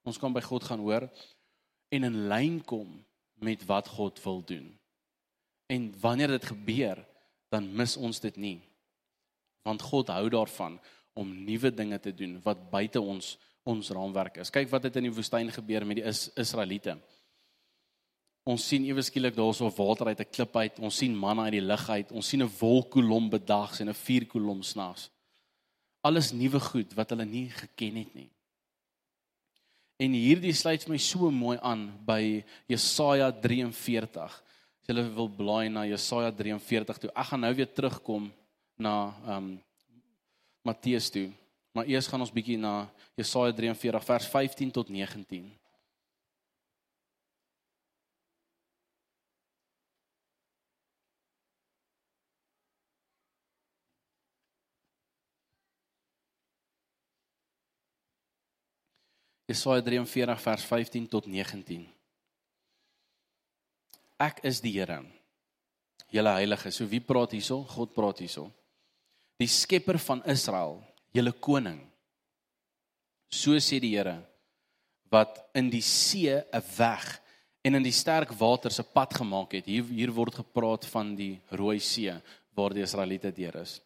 Ons 0.02 0.18
kan 0.18 0.32
by 0.32 0.40
God 0.40 0.64
gaan 0.64 0.82
hoor 0.82 1.08
en 1.92 2.08
in 2.08 2.26
lyn 2.28 2.60
kom 2.64 3.04
met 3.42 3.64
wat 3.68 3.88
God 3.88 4.22
wil 4.24 4.42
doen. 4.44 4.68
En 5.66 5.92
wanneer 6.00 6.28
dit 6.36 6.44
gebeur, 6.44 7.00
dan 7.52 7.68
mis 7.76 7.96
ons 7.96 8.20
dit 8.20 8.36
nie. 8.36 8.58
Want 9.62 9.82
God 9.82 10.08
hou 10.08 10.28
daarvan 10.32 10.78
om 11.12 11.32
nuwe 11.44 11.70
dinge 11.74 11.98
te 12.00 12.14
doen 12.14 12.38
wat 12.44 12.70
buite 12.70 13.00
ons 13.00 13.36
ons 13.62 13.92
raamwerk 13.94 14.40
is. 14.42 14.50
Kyk 14.50 14.72
wat 14.72 14.88
het 14.88 14.96
in 14.98 15.06
die 15.06 15.14
woestyn 15.14 15.52
gebeur 15.54 15.84
met 15.86 16.00
die 16.00 16.06
is, 16.08 16.24
Israeliete. 16.40 16.96
Ons 18.42 18.64
sien 18.66 18.82
ewe 18.88 19.04
skielik 19.06 19.36
daarso 19.36 19.68
water 19.70 20.08
uit 20.10 20.20
'n 20.20 20.32
klip 20.32 20.56
uit. 20.56 20.78
Ons 20.78 20.96
sien 20.96 21.14
manna 21.14 21.44
uit 21.44 21.52
die 21.52 21.60
lug 21.60 21.88
uit. 21.88 22.10
Ons 22.10 22.28
sien 22.28 22.42
'n 22.42 22.50
wolkkolom 22.58 23.30
bedags 23.30 23.80
en 23.80 23.88
'n 23.88 23.94
vuurkolom 23.94 24.62
snags. 24.62 25.10
Alles 26.02 26.32
nuwe 26.34 26.60
goed 26.60 26.94
wat 26.98 27.14
hulle 27.14 27.26
nie 27.28 27.48
geken 27.54 28.00
het 28.02 28.14
nie. 28.14 28.30
En 30.02 30.14
hierdie 30.18 30.54
sluit 30.56 30.88
my 30.90 30.98
so 30.98 31.30
mooi 31.30 31.58
aan 31.62 31.86
by 32.06 32.42
Jesaja 32.70 33.28
43. 33.30 34.32
As 34.82 34.90
jy 34.90 35.04
wil 35.14 35.30
blaai 35.30 35.68
na 35.70 35.84
Jesaja 35.86 36.32
43 36.34 37.04
toe. 37.04 37.12
Ek 37.14 37.28
gaan 37.30 37.44
nou 37.46 37.52
weer 37.54 37.70
terugkom 37.70 38.32
na 38.74 39.12
ehm 39.26 39.36
um, 39.36 39.52
Matteus 40.62 41.08
toe. 41.10 41.28
Maar 41.74 41.88
eers 41.90 42.06
gaan 42.06 42.22
ons 42.22 42.30
bietjie 42.30 42.58
na 42.58 42.86
Jesaja 43.18 43.54
43 43.54 44.04
vers 44.06 44.26
15 44.30 44.70
tot 44.70 44.90
19. 44.90 45.48
Jesaja 59.52 59.82
43 59.84 60.40
vers 60.40 60.64
15 60.64 61.08
tot 61.12 61.28
19. 61.28 61.84
Ek 64.22 64.40
is 64.48 64.62
die 64.64 64.72
Here. 64.78 65.02
Julle 66.12 66.32
heilige. 66.38 66.72
So 66.72 66.88
wie 66.88 67.02
praat 67.04 67.34
hierso? 67.36 67.62
God 67.68 67.92
praat 67.92 68.22
hierso. 68.24 68.48
Die 69.40 69.48
skepper 69.50 69.98
van 70.00 70.22
Israel, 70.30 70.78
julle 71.12 71.32
koning. 71.32 71.80
So 73.32 73.56
sê 73.60 73.80
die 73.82 73.94
Here 73.96 74.20
wat 75.12 75.42
in 75.52 75.68
die 75.68 75.84
see 75.84 76.32
'n 76.32 76.62
weg 76.78 77.20
en 77.62 77.74
in 77.74 77.84
die 77.84 77.92
sterk 77.92 78.32
waters 78.40 78.80
'n 78.80 78.92
pad 78.94 79.12
gemaak 79.12 79.52
het. 79.52 79.66
Hier 79.66 79.84
hier 79.84 80.12
word 80.12 80.34
gepraat 80.34 80.86
van 80.86 81.14
die 81.14 81.40
Rooi 81.50 81.78
See 81.78 82.12
waar 82.54 82.72
die 82.72 82.82
Israeliete 82.82 83.30
deur 83.32 83.56
is. 83.60 83.80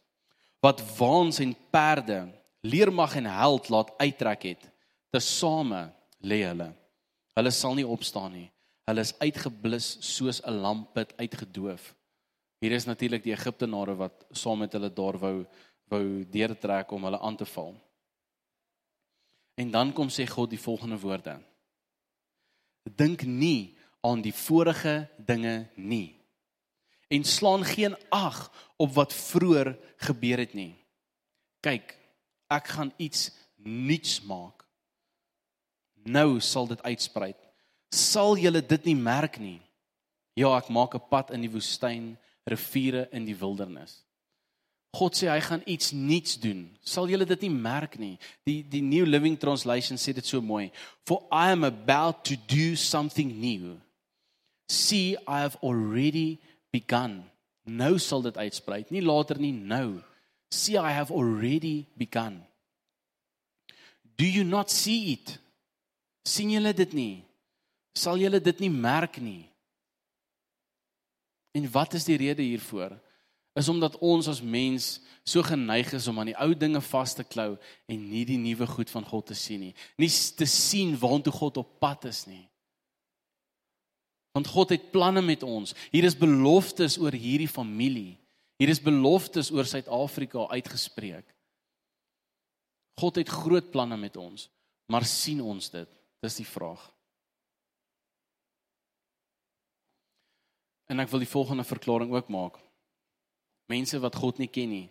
Wat 0.63 0.81
waans 0.99 1.41
en 1.41 1.57
perde, 1.71 2.29
leermag 2.63 3.17
en 3.17 3.27
held 3.27 3.69
laat 3.69 3.91
uittrek 3.99 4.43
het 4.43 4.76
tesame 5.11 5.93
lê 6.23 6.43
hulle. 6.45 6.73
Hulle 7.37 7.53
sal 7.53 7.77
nie 7.77 7.87
opstaan 7.87 8.33
nie. 8.33 8.49
Hulle 8.87 9.03
is 9.03 9.15
uitgeblus 9.19 9.99
soos 10.01 10.41
'n 10.43 10.61
lampet 10.63 11.15
uitgedoof. 11.19 11.95
Hier 12.61 12.73
is 12.73 12.87
natuurlik 12.87 13.23
die 13.23 13.35
Egiptenare 13.35 13.97
wat 13.97 14.27
saam 14.31 14.59
met 14.59 14.73
hulle 14.73 14.91
daar 14.91 15.19
wou 15.19 15.47
wou 15.89 16.25
deurtrek 16.25 16.91
om 16.91 17.05
hulle 17.05 17.19
aan 17.19 17.37
te 17.37 17.47
val. 17.47 17.75
En 19.55 19.71
dan 19.71 19.93
kom 19.93 20.09
sê 20.09 20.27
God 20.27 20.51
die 20.51 20.61
volgende 20.61 20.99
woorde. 20.99 21.39
Dink 22.83 23.23
nie 23.23 23.77
aan 24.01 24.23
die 24.23 24.35
vorige 24.35 25.09
dinge 25.19 25.69
nie. 25.75 26.19
En 27.09 27.25
slaan 27.25 27.65
geen 27.65 27.97
ag 28.11 28.51
op 28.77 28.93
wat 28.95 29.13
vroeër 29.13 29.79
gebeur 29.97 30.39
het 30.39 30.55
nie. 30.55 30.75
Kyk, 31.61 31.95
ek 32.51 32.67
gaan 32.67 32.93
iets 32.97 33.31
nuuts 33.55 34.21
maak 34.23 34.66
nou 36.07 36.41
sal 36.41 36.69
dit 36.71 36.83
uitsprei. 36.87 37.35
Sal 37.93 38.39
julle 38.41 38.63
dit 38.63 38.89
nie 38.91 38.97
merk 38.97 39.39
nie? 39.43 39.61
Ja, 40.37 40.57
ek 40.57 40.69
maak 40.69 40.95
'n 40.95 41.09
pad 41.11 41.31
in 41.31 41.41
die 41.41 41.51
woestyn, 41.51 42.17
riviere 42.47 43.09
in 43.13 43.25
die 43.25 43.37
wildernis. 43.37 44.07
God 44.97 45.17
sê 45.17 45.29
hy 45.29 45.41
gaan 45.41 45.63
iets 45.67 45.93
nuuts 45.93 46.39
doen. 46.41 46.71
Sal 46.81 47.09
julle 47.09 47.27
dit 47.29 47.41
nie 47.41 47.51
merk 47.53 47.99
nie? 47.99 48.19
Die 48.49 48.63
die 48.63 48.81
New 48.81 49.05
Living 49.05 49.37
Translation 49.37 49.99
sê 49.99 50.15
dit 50.15 50.25
so 50.25 50.41
mooi. 50.41 50.71
For 51.05 51.23
I 51.33 51.51
am 51.53 51.65
about 51.65 52.25
to 52.25 52.37
do 52.49 52.77
something 52.77 53.41
new. 53.41 53.77
See, 54.69 55.17
I 55.29 55.41
have 55.45 55.59
already 55.63 56.39
begun. 56.73 57.25
Nou 57.67 57.99
sal 57.99 58.23
dit 58.23 58.37
uitsprei, 58.37 58.85
nie 58.91 59.03
later 59.03 59.39
nie, 59.39 59.53
nou. 59.53 60.03
See, 60.51 60.77
I 60.79 60.93
have 60.93 61.13
already 61.13 61.87
begun. 61.99 62.45
Do 64.17 64.25
you 64.25 64.45
not 64.45 64.71
see 64.71 65.13
it? 65.13 65.39
Sien 66.27 66.51
julle 66.51 66.73
dit 66.77 66.93
nie? 66.97 67.15
Sal 67.97 68.19
julle 68.21 68.41
dit 68.43 68.65
nie 68.65 68.73
merk 68.73 69.21
nie? 69.23 69.47
En 71.57 71.69
wat 71.73 71.95
is 71.97 72.05
die 72.05 72.19
rede 72.21 72.45
hiervoor? 72.45 72.99
Is 73.57 73.71
omdat 73.73 73.97
ons 74.05 74.29
as 74.29 74.43
mens 74.45 74.99
so 75.25 75.41
geneig 75.43 75.95
is 75.97 76.07
om 76.11 76.19
aan 76.21 76.29
die 76.29 76.37
ou 76.43 76.51
dinge 76.55 76.83
vas 76.91 77.15
te 77.17 77.25
klou 77.25 77.55
en 77.89 78.03
nie 78.11 78.27
die 78.29 78.37
nuwe 78.39 78.69
goed 78.69 78.93
van 78.93 79.07
God 79.09 79.31
te 79.31 79.37
sien 79.39 79.63
nie. 79.65 79.73
Nie 79.97 80.11
te 80.11 80.49
sien 80.51 80.93
waartoe 81.01 81.33
God 81.33 81.63
op 81.63 81.79
pad 81.81 82.05
is 82.11 82.27
nie. 82.29 82.45
Want 84.37 84.53
God 84.53 84.75
het 84.75 84.91
planne 84.93 85.23
met 85.25 85.43
ons. 85.47 85.73
Hier 85.89 86.05
is 86.05 86.19
beloftes 86.19 86.99
oor 87.01 87.17
hierdie 87.17 87.49
familie. 87.49 88.19
Hier 88.61 88.69
is 88.69 88.83
beloftes 88.85 89.49
oor 89.53 89.65
Suid-Afrika 89.69 90.45
uitgespreek. 90.53 91.25
God 93.01 93.21
het 93.21 93.33
groot 93.33 93.71
planne 93.73 93.97
met 94.01 94.17
ons, 94.21 94.47
maar 94.93 95.05
sien 95.09 95.41
ons 95.45 95.73
dit? 95.73 95.96
Dis 96.25 96.39
die 96.41 96.49
vraag. 96.49 96.83
En 100.87 101.03
ek 101.03 101.11
wil 101.11 101.25
die 101.25 101.31
volgende 101.31 101.65
verklaring 101.67 102.13
ook 102.15 102.29
maak. 102.31 102.61
Mense 103.67 103.99
wat 103.99 104.15
God 104.15 104.39
nie 104.39 104.51
ken 104.51 104.71
nie, 104.71 104.87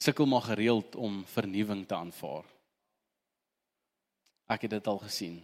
sukkel 0.00 0.26
maar 0.26 0.46
gereeld 0.48 0.96
om 0.96 1.20
vernuwing 1.28 1.84
te 1.86 1.96
aanvaar. 1.96 2.46
Ek 4.48 4.64
het 4.64 4.78
dit 4.78 4.88
al 4.88 5.00
gesien. 5.04 5.36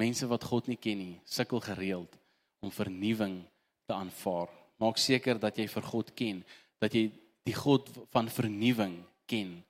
Mense 0.00 0.26
wat 0.30 0.44
God 0.48 0.70
nie 0.72 0.80
ken 0.80 0.98
nie, 0.98 1.16
sukkel 1.28 1.60
gereeld 1.60 2.16
om 2.64 2.72
vernuwing 2.72 3.42
te 3.84 3.92
aanvaar. 3.92 4.48
Maak 4.80 4.96
seker 4.96 5.38
dat 5.38 5.58
jy 5.60 5.68
vir 5.68 5.84
God 5.92 6.14
ken, 6.16 6.40
dat 6.80 6.96
jy 6.96 7.10
die 7.44 7.54
God 7.54 7.90
van 8.14 8.30
vernuwing 8.32 8.96
ken. 9.28 9.60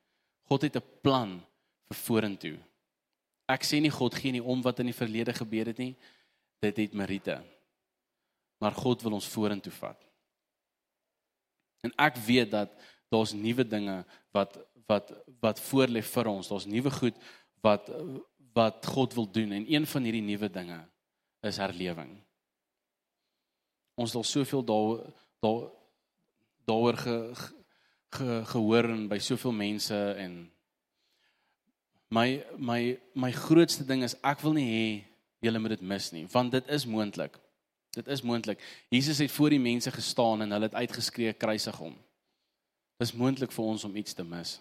God 0.46 0.62
het 0.62 0.76
'n 0.76 0.88
plan 1.02 1.40
vir 1.88 1.96
vorentoe. 1.96 2.58
Ek 3.50 3.64
sê 3.66 3.80
nie 3.82 3.90
God 3.90 4.14
gee 4.14 4.32
nie 4.32 4.42
om 4.42 4.62
wat 4.62 4.80
in 4.80 4.90
die 4.90 4.96
verlede 4.96 5.34
gebeur 5.34 5.72
het 5.72 5.78
nie. 5.78 5.94
Dit 6.62 6.78
het 6.78 6.94
Marite. 6.94 7.40
Maar 8.62 8.76
God 8.78 9.02
wil 9.02 9.18
ons 9.18 9.28
vorentoe 9.28 9.72
vat. 9.75 9.99
En 11.82 11.90
ek 11.99 12.16
weet 12.22 12.52
dat 12.52 12.75
daar's 13.11 13.34
nuwe 13.34 13.64
dinge 13.66 14.02
wat 14.30 14.58
wat 14.87 15.11
wat 15.40 15.61
voorlê 15.62 16.02
vir 16.02 16.28
ons. 16.30 16.49
Daar's 16.49 16.68
nuwe 16.70 16.90
goed 16.90 17.18
wat 17.62 17.90
wat 18.52 18.87
God 18.87 19.14
wil 19.14 19.26
doen 19.30 19.52
en 19.52 19.64
een 19.68 19.87
van 19.87 20.04
hierdie 20.04 20.25
nuwe 20.25 20.49
dinge 20.52 20.78
is 21.40 21.56
herlewing. 21.56 22.12
Ons 23.94 24.12
het 24.12 24.20
al 24.20 24.28
soveel 24.28 24.64
daar 24.64 25.06
daar 25.42 25.70
daaroor 26.64 26.96
ge, 26.96 27.16
ge, 28.14 28.42
gehoor 28.46 28.84
en 28.84 29.08
by 29.11 29.18
soveel 29.18 29.52
mense 29.52 29.96
en 30.12 30.51
my 32.12 32.45
my 32.59 32.99
my 33.14 33.33
grootste 33.33 33.87
ding 33.88 34.04
is 34.04 34.16
ek 34.21 34.42
wil 34.45 34.52
nie 34.57 34.69
hê 34.69 34.87
julle 35.42 35.62
moet 35.62 35.76
dit 35.76 35.87
mis 35.95 36.11
nie 36.12 36.26
want 36.33 36.52
dit 36.52 36.69
is 36.69 36.85
moontlik. 36.87 37.38
Dit 37.92 38.09
is 38.09 38.23
moontlik. 38.25 38.61
Jesus 38.88 39.19
het 39.21 39.33
voor 39.33 39.52
die 39.52 39.61
mense 39.61 39.90
gestaan 39.92 40.45
en 40.45 40.54
hulle 40.54 40.69
het 40.71 40.76
uitgeskree 40.76 41.33
kruisig 41.37 41.76
hom. 41.76 41.97
Dis 43.00 43.12
moontlik 43.12 43.52
vir 43.52 43.64
ons 43.64 43.85
om 43.85 43.97
iets 43.97 44.16
te 44.16 44.25
mis. 44.25 44.54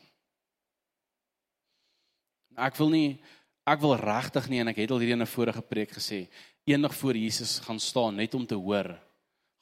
Ek 2.60 2.76
wil 2.80 2.92
nie 2.92 3.20
ek 3.68 3.80
wil 3.84 3.96
regtig 4.00 4.50
nie 4.50 4.60
en 4.60 4.72
ek 4.72 4.82
het 4.82 4.92
al 4.92 5.00
hierdie 5.00 5.16
in 5.16 5.24
'n 5.24 5.36
vorige 5.36 5.62
preek 5.62 5.92
gesê, 5.96 6.28
eendag 6.66 6.96
voor 6.96 7.16
Jesus 7.16 7.60
gaan 7.60 7.80
staan 7.80 8.16
net 8.16 8.34
om 8.34 8.46
te 8.46 8.56
hoor, 8.56 9.00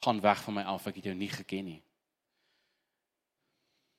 gaan 0.02 0.20
weg 0.20 0.42
van 0.42 0.54
my 0.54 0.62
af, 0.62 0.86
ek 0.86 0.96
het 0.96 1.04
jou 1.04 1.14
nie 1.14 1.28
geken 1.28 1.64
nie. 1.64 1.82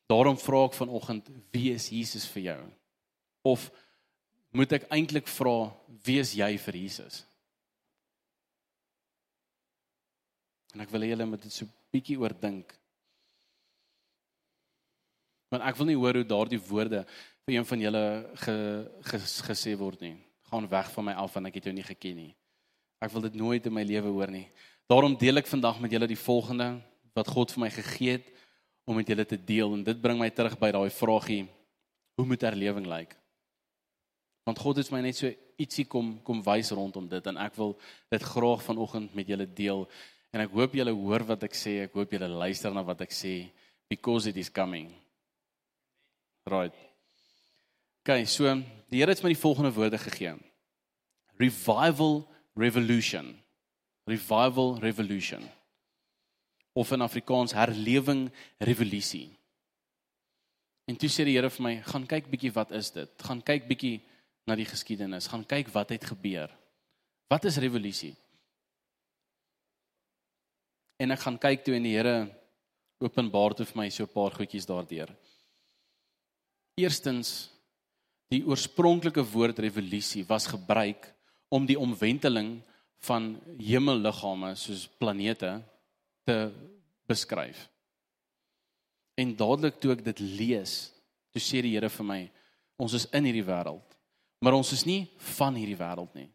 Daarom 0.08 0.38
vra 0.38 0.66
ek 0.66 0.74
vanoggend, 0.74 1.30
wie 1.52 1.72
is 1.72 1.90
Jesus 1.90 2.26
vir 2.28 2.44
jou? 2.44 2.81
Of 3.42 3.70
moet 4.52 4.78
ek 4.78 4.88
eintlik 4.94 5.30
vra, 5.32 5.72
wie 6.06 6.20
is 6.22 6.34
jy 6.38 6.50
vir 6.62 6.78
Jesus? 6.84 7.22
En 10.76 10.84
ek 10.84 10.92
wil 10.94 11.08
julle 11.10 11.28
moet 11.28 11.44
dit 11.44 11.54
so 11.54 11.68
bietjie 11.92 12.20
oordink. 12.20 12.72
Want 15.52 15.66
ek 15.68 15.80
wil 15.80 15.90
nie 15.90 16.00
hoor 16.00 16.22
hoe 16.22 16.28
daardie 16.28 16.62
woorde 16.64 17.04
vir 17.44 17.58
een 17.58 17.68
van 17.68 17.82
julle 17.84 18.04
ge, 18.44 18.56
ge, 19.10 19.20
gesê 19.50 19.74
word 19.80 20.04
nie. 20.06 20.16
Gaan 20.52 20.70
weg 20.72 20.92
van 20.94 21.10
my 21.10 21.16
af 21.20 21.36
want 21.36 21.50
ek 21.50 21.60
het 21.60 21.68
jou 21.68 21.76
nie 21.76 21.88
geken 21.88 22.20
nie. 22.22 22.32
Ek 23.04 23.12
wil 23.12 23.26
dit 23.28 23.40
nooit 23.40 23.66
in 23.68 23.76
my 23.76 23.84
lewe 23.88 24.14
hoor 24.14 24.32
nie. 24.32 24.46
Daarom 24.92 25.18
deel 25.20 25.42
ek 25.42 25.50
vandag 25.50 25.80
met 25.82 25.92
julle 25.92 26.08
die 26.08 26.20
volgende 26.20 26.76
wat 27.18 27.32
God 27.32 27.52
vir 27.52 27.66
my 27.66 27.72
gegee 27.74 28.20
het 28.20 28.30
om 28.88 28.96
met 29.00 29.10
julle 29.12 29.26
te 29.28 29.40
deel 29.40 29.76
en 29.76 29.84
dit 29.84 30.00
bring 30.04 30.20
my 30.20 30.30
terug 30.32 30.56
by 30.60 30.72
daai 30.76 30.92
vraagie 30.94 31.44
hoe 32.20 32.28
moet 32.28 32.44
herlewing 32.46 32.88
lyk? 32.88 33.16
Want 34.48 34.60
God 34.60 34.80
het 34.82 34.90
my 34.92 35.02
net 35.06 35.20
so 35.20 35.30
ietsie 35.62 35.86
kom 35.86 36.16
kom 36.26 36.42
wys 36.46 36.72
rondom 36.74 37.08
dit 37.10 37.28
en 37.30 37.38
ek 37.38 37.58
wil 37.60 37.76
dit 38.10 38.24
graag 38.26 38.64
vanoggend 38.66 39.14
met 39.18 39.28
julle 39.30 39.46
deel 39.46 39.86
en 40.34 40.42
ek 40.42 40.54
hoop 40.56 40.74
julle 40.74 40.94
hoor 40.96 41.26
wat 41.30 41.44
ek 41.46 41.58
sê, 41.58 41.82
ek 41.86 41.94
hoop 41.98 42.16
julle 42.16 42.30
luister 42.32 42.74
na 42.74 42.84
wat 42.88 43.04
ek 43.06 43.14
sê 43.14 43.36
because 43.92 44.30
it 44.30 44.38
is 44.38 44.50
coming. 44.50 44.90
Right. 46.50 46.74
Okay, 48.02 48.26
so 48.26 48.48
die 48.90 49.02
Here 49.02 49.14
het 49.14 49.22
my 49.24 49.34
die 49.34 49.40
volgende 49.40 49.74
woorde 49.76 50.00
gegee. 50.02 50.34
Revival 51.38 52.24
revolution. 52.58 53.36
Revival 54.10 54.80
revolution. 54.82 55.44
Of 56.74 56.92
in 56.92 57.02
Afrikaans 57.02 57.54
herlewing 57.54 58.30
revolusie. 58.58 59.30
En 60.90 60.98
toe 60.98 61.12
sê 61.12 61.28
die 61.28 61.36
Here 61.38 61.52
vir 61.52 61.66
my, 61.68 61.76
gaan 61.86 62.08
kyk 62.10 62.32
bietjie 62.32 62.54
wat 62.56 62.74
is 62.76 62.90
dit? 62.96 63.12
Gaan 63.28 63.44
kyk 63.46 63.70
bietjie 63.70 64.00
na 64.48 64.58
die 64.58 64.68
geskiedenis. 64.68 65.30
Gaan 65.32 65.46
kyk 65.46 65.72
wat 65.74 65.94
het 65.94 66.06
gebeur. 66.06 66.52
Wat 67.32 67.46
is 67.46 67.60
revolusie? 67.62 68.16
En 71.02 71.14
ek 71.16 71.24
gaan 71.24 71.40
kyk 71.42 71.64
toe 71.66 71.76
en 71.78 71.86
die 71.88 71.96
Here 71.96 72.30
openbaar 73.02 73.56
toe 73.58 73.66
vir 73.66 73.78
my 73.78 73.90
so 73.90 74.04
'n 74.04 74.14
paar 74.14 74.32
goedjies 74.32 74.68
daardeur. 74.70 75.10
Eerstens 76.78 77.50
die 78.30 78.44
oorspronklike 78.46 79.24
woord 79.24 79.60
revolusie 79.60 80.24
was 80.28 80.48
gebruik 80.48 81.14
om 81.50 81.66
die 81.66 81.80
omwenteling 81.80 82.62
van 83.08 83.42
hemelliggame 83.58 84.56
soos 84.56 84.88
planete 84.88 85.62
te 86.26 86.52
beskryf. 87.08 87.68
En 89.18 89.36
dadelik 89.36 89.80
toe 89.82 89.92
ek 89.92 90.04
dit 90.06 90.20
lees, 90.20 90.92
toe 91.34 91.42
sê 91.42 91.62
die 91.62 91.74
Here 91.76 91.90
vir 91.90 92.06
my, 92.06 92.22
ons 92.78 92.94
is 92.94 93.08
in 93.12 93.28
hierdie 93.28 93.46
wêreld, 93.46 93.91
maar 94.42 94.58
ons 94.58 94.72
is 94.74 94.86
nie 94.90 95.06
van 95.38 95.56
hierdie 95.56 95.78
wêreld 95.78 96.14
nie. 96.18 96.30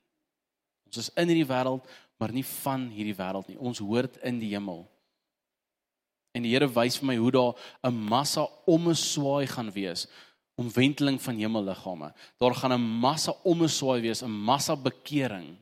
Ons 0.86 1.02
is 1.02 1.10
in 1.18 1.28
hierdie 1.28 1.48
wêreld, 1.48 1.86
maar 2.16 2.32
nie 2.32 2.44
van 2.62 2.86
hierdie 2.94 3.16
wêreld 3.18 3.50
nie. 3.50 3.58
Ons 3.58 3.82
hoort 3.82 4.16
in 4.24 4.38
die 4.40 4.52
hemel. 4.54 4.84
En 6.36 6.44
die 6.44 6.52
Here 6.52 6.68
wys 6.68 7.00
vir 7.00 7.10
my 7.10 7.16
hoe 7.16 7.32
daar 7.32 7.54
'n 7.82 7.94
massa 7.94 8.46
omeswaai 8.66 9.46
gaan 9.46 9.72
wees 9.72 10.06
omwenteling 10.56 11.20
van 11.22 11.36
hemelliggame. 11.36 12.12
Daar 12.38 12.54
gaan 12.54 12.72
'n 12.72 12.80
massa 13.00 13.32
omeswaai 13.44 14.00
wees, 14.00 14.22
'n 14.22 14.30
massa 14.30 14.76
bekering 14.76 15.56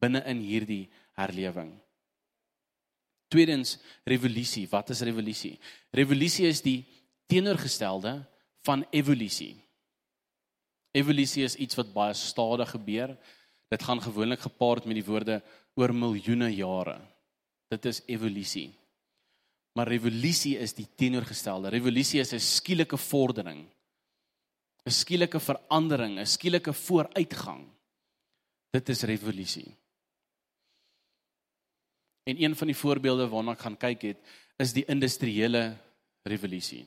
binne 0.00 0.24
in 0.24 0.40
hierdie 0.40 0.88
herlewing. 1.12 1.72
Tweedens, 3.28 3.78
revolusie. 4.04 4.68
Wat 4.68 4.90
is 4.90 5.00
revolusie? 5.00 5.58
Revolusie 5.90 6.46
is 6.46 6.62
die 6.62 6.86
teenoorgestelde 7.26 8.26
van 8.62 8.86
evolusie. 8.90 9.65
Evolusie 10.96 11.44
is 11.44 11.58
iets 11.60 11.76
wat 11.76 11.92
baie 11.92 12.14
stadig 12.16 12.70
gebeur. 12.72 13.12
Dit 13.68 13.82
gaan 13.82 14.00
gewoonlik 14.00 14.40
gepaard 14.46 14.86
met 14.88 14.96
die 14.96 15.04
woorde 15.04 15.42
oor 15.76 15.92
miljoene 15.92 16.48
jare. 16.54 16.96
Dit 17.68 17.84
is 17.90 18.02
evolusie. 18.06 18.70
Maar 19.76 19.90
revolusie 19.92 20.54
is 20.58 20.72
die 20.72 20.86
teenoorgestelde. 20.96 21.68
Revolusie 21.74 22.20
is 22.20 22.32
'n 22.32 22.40
skielike 22.40 22.96
vordering. 22.96 23.66
'n 24.86 24.90
Skielike 24.90 25.40
verandering, 25.40 26.18
'n 26.18 26.26
skielike 26.26 26.72
vooruitgang. 26.72 27.66
Dit 28.70 28.88
is 28.88 29.02
revolusie. 29.02 29.76
En 32.24 32.42
een 32.42 32.56
van 32.56 32.66
die 32.66 32.76
voorbeelde 32.76 33.28
waarna 33.28 33.52
ek 33.52 33.60
gaan 33.60 33.76
kyk 33.76 34.02
het, 34.02 34.18
is 34.56 34.72
die 34.72 34.84
industriële 34.84 35.76
revolusie. 36.22 36.86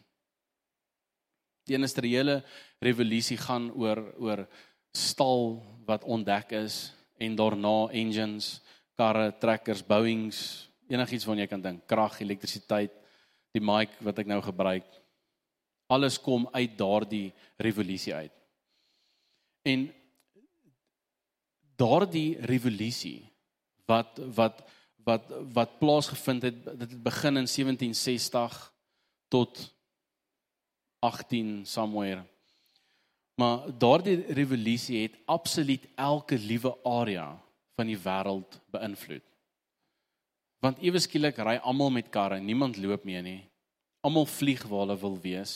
Die 1.70 1.78
industriële 1.78 2.40
revolusie 2.82 3.38
gaan 3.38 3.70
oor 3.78 4.02
oor 4.18 4.48
staal 4.96 5.60
wat 5.86 6.04
ontdek 6.04 6.56
is 6.58 6.90
en 7.22 7.36
daarna 7.38 7.92
engines, 7.94 8.58
karre, 8.98 9.30
trekkers, 9.38 9.84
Boeings, 9.86 10.40
enigiets 10.90 11.28
waarna 11.28 11.46
jy 11.46 11.52
kan 11.52 11.62
dink, 11.62 11.86
krag, 11.86 12.18
elektrisiteit, 12.24 12.96
die 13.54 13.62
mic 13.62 13.94
wat 14.06 14.22
ek 14.22 14.30
nou 14.30 14.40
gebruik. 14.42 14.88
Alles 15.94 16.18
kom 16.22 16.48
uit 16.54 16.76
daardie 16.78 17.30
revolusie 17.62 18.14
uit. 18.16 18.34
En 19.70 19.88
daardie 21.80 22.38
revolusie 22.50 23.30
wat 23.90 24.20
wat 24.36 24.66
wat 25.08 25.30
wat 25.56 25.78
plaasgevind 25.80 26.44
het, 26.44 26.58
dit 26.66 26.90
het 26.92 27.04
begin 27.04 27.40
in 27.40 27.48
1760 27.48 28.58
tot 29.32 29.62
18 31.00 31.66
somewhere. 31.66 32.24
Maar 33.40 33.78
daardie 33.78 34.26
revolusie 34.36 35.02
het 35.02 35.16
absoluut 35.26 35.88
elke 35.96 36.38
liewe 36.38 36.76
area 36.84 37.42
van 37.76 37.88
die 37.88 37.98
wêreld 37.98 38.60
beïnvloed. 38.74 39.24
Want 40.60 40.82
ewe 40.84 41.00
skielik 41.00 41.40
ry 41.40 41.56
almal 41.64 41.94
met 41.96 42.12
karre, 42.12 42.42
niemand 42.44 42.78
loop 42.78 43.06
meer 43.08 43.24
nie. 43.24 43.42
Almal 44.04 44.28
vlieg 44.28 44.66
waar 44.68 44.84
hulle 44.84 44.98
wil 45.00 45.16
wees. 45.24 45.54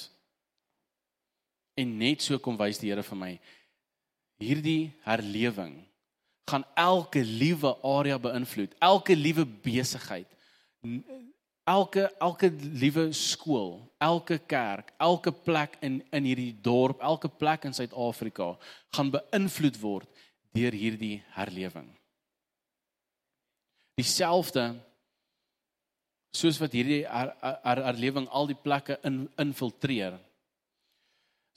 En 1.75 1.97
net 1.97 2.23
so 2.23 2.39
kom 2.39 2.55
wys 2.59 2.79
die 2.79 2.91
Here 2.93 3.03
vir 3.03 3.19
my 3.19 3.33
hierdie 4.43 4.91
herlewing 5.05 5.75
gaan 6.49 6.65
elke 6.75 7.21
liewe 7.23 7.71
area 7.87 8.17
beïnvloed, 8.19 8.75
elke 8.83 9.15
liewe 9.15 9.45
besigheid, 9.63 10.27
elke 11.63 12.09
elke 12.19 12.49
liewe 12.51 13.11
skool, 13.15 13.77
elke 13.97 14.37
kerk, 14.37 14.91
elke 14.99 15.31
plek 15.31 15.77
in 15.81 16.01
in 16.11 16.27
hierdie 16.27 16.53
dorp, 16.61 17.01
elke 17.01 17.29
plek 17.29 17.65
in 17.65 17.75
Suid-Afrika 17.75 18.53
gaan 18.95 19.11
beïnvloed 19.13 19.79
word 19.81 20.25
deur 20.53 20.75
hierdie 20.75 21.21
herlewing. 21.37 21.87
Dieselfde 23.97 24.73
soos 26.33 26.57
wat 26.59 26.73
hierdie 26.73 27.03
herlewing 27.07 28.27
al 28.29 28.49
die 28.49 28.57
plekke 28.57 28.97
in 29.05 29.27
infiltreer. 29.39 30.17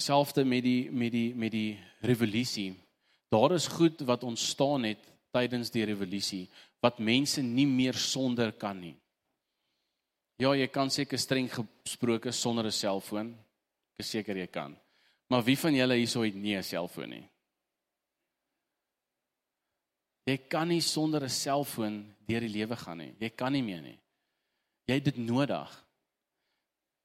Selfde 0.03 0.45
met 0.45 0.63
die 0.65 0.91
met 0.93 1.13
die 1.13 1.31
met 1.35 1.53
die 1.53 1.79
revolusie. 2.05 2.75
Daar 3.33 3.57
is 3.57 3.67
goed 3.73 4.05
wat 4.07 4.23
ontstaan 4.23 4.85
het 4.85 5.03
tydens 5.35 5.73
die 5.73 5.85
revolusie 5.89 6.47
wat 6.85 7.01
mense 7.01 7.43
nie 7.43 7.67
meer 7.67 7.97
sonder 7.99 8.53
kan 8.53 8.79
nie. 8.79 8.95
Ja, 10.37 10.51
jy 10.53 10.67
kan 10.69 10.91
seker 10.93 11.17
streng 11.19 11.49
gesproke 11.49 12.33
sonder 12.33 12.67
'n 12.67 12.73
selfoon. 12.73 13.29
Ek 13.97 14.05
is 14.05 14.11
seker 14.11 14.37
jy 14.37 14.47
kan. 14.47 14.77
Maar 15.29 15.43
wie 15.43 15.57
van 15.57 15.75
julle 15.75 15.97
hierso 15.97 16.23
het 16.23 16.35
nie 16.35 16.57
'n 16.57 16.63
selfoon 16.63 17.09
nie? 17.09 17.29
Jy 20.27 20.37
kan 20.49 20.69
nie 20.69 20.81
sonder 20.81 21.23
'n 21.23 21.31
selfoon 21.31 22.15
deur 22.27 22.41
die 22.41 22.53
lewe 22.53 22.77
gaan 22.77 22.99
nie. 22.99 23.15
Jy 23.19 23.31
kan 23.31 23.53
nie 23.53 23.63
meer 23.63 23.81
nie. 23.81 23.99
Jy 24.87 24.95
het 24.95 25.05
dit 25.05 25.17
nodig. 25.17 25.87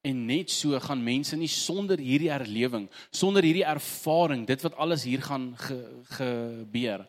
En 0.03 0.25
net 0.25 0.49
so 0.49 0.79
gaan 0.79 1.03
mense 1.03 1.37
nie 1.37 1.47
sonder 1.47 1.97
hierdie 1.97 2.31
erlewing, 2.31 2.89
sonder 3.11 3.43
hierdie 3.43 3.65
ervaring, 3.65 4.47
dit 4.47 4.61
wat 4.61 4.75
alles 4.75 5.03
hier 5.03 5.21
gaan 5.21 5.55
ge, 5.57 6.03
gebeur, 6.03 7.07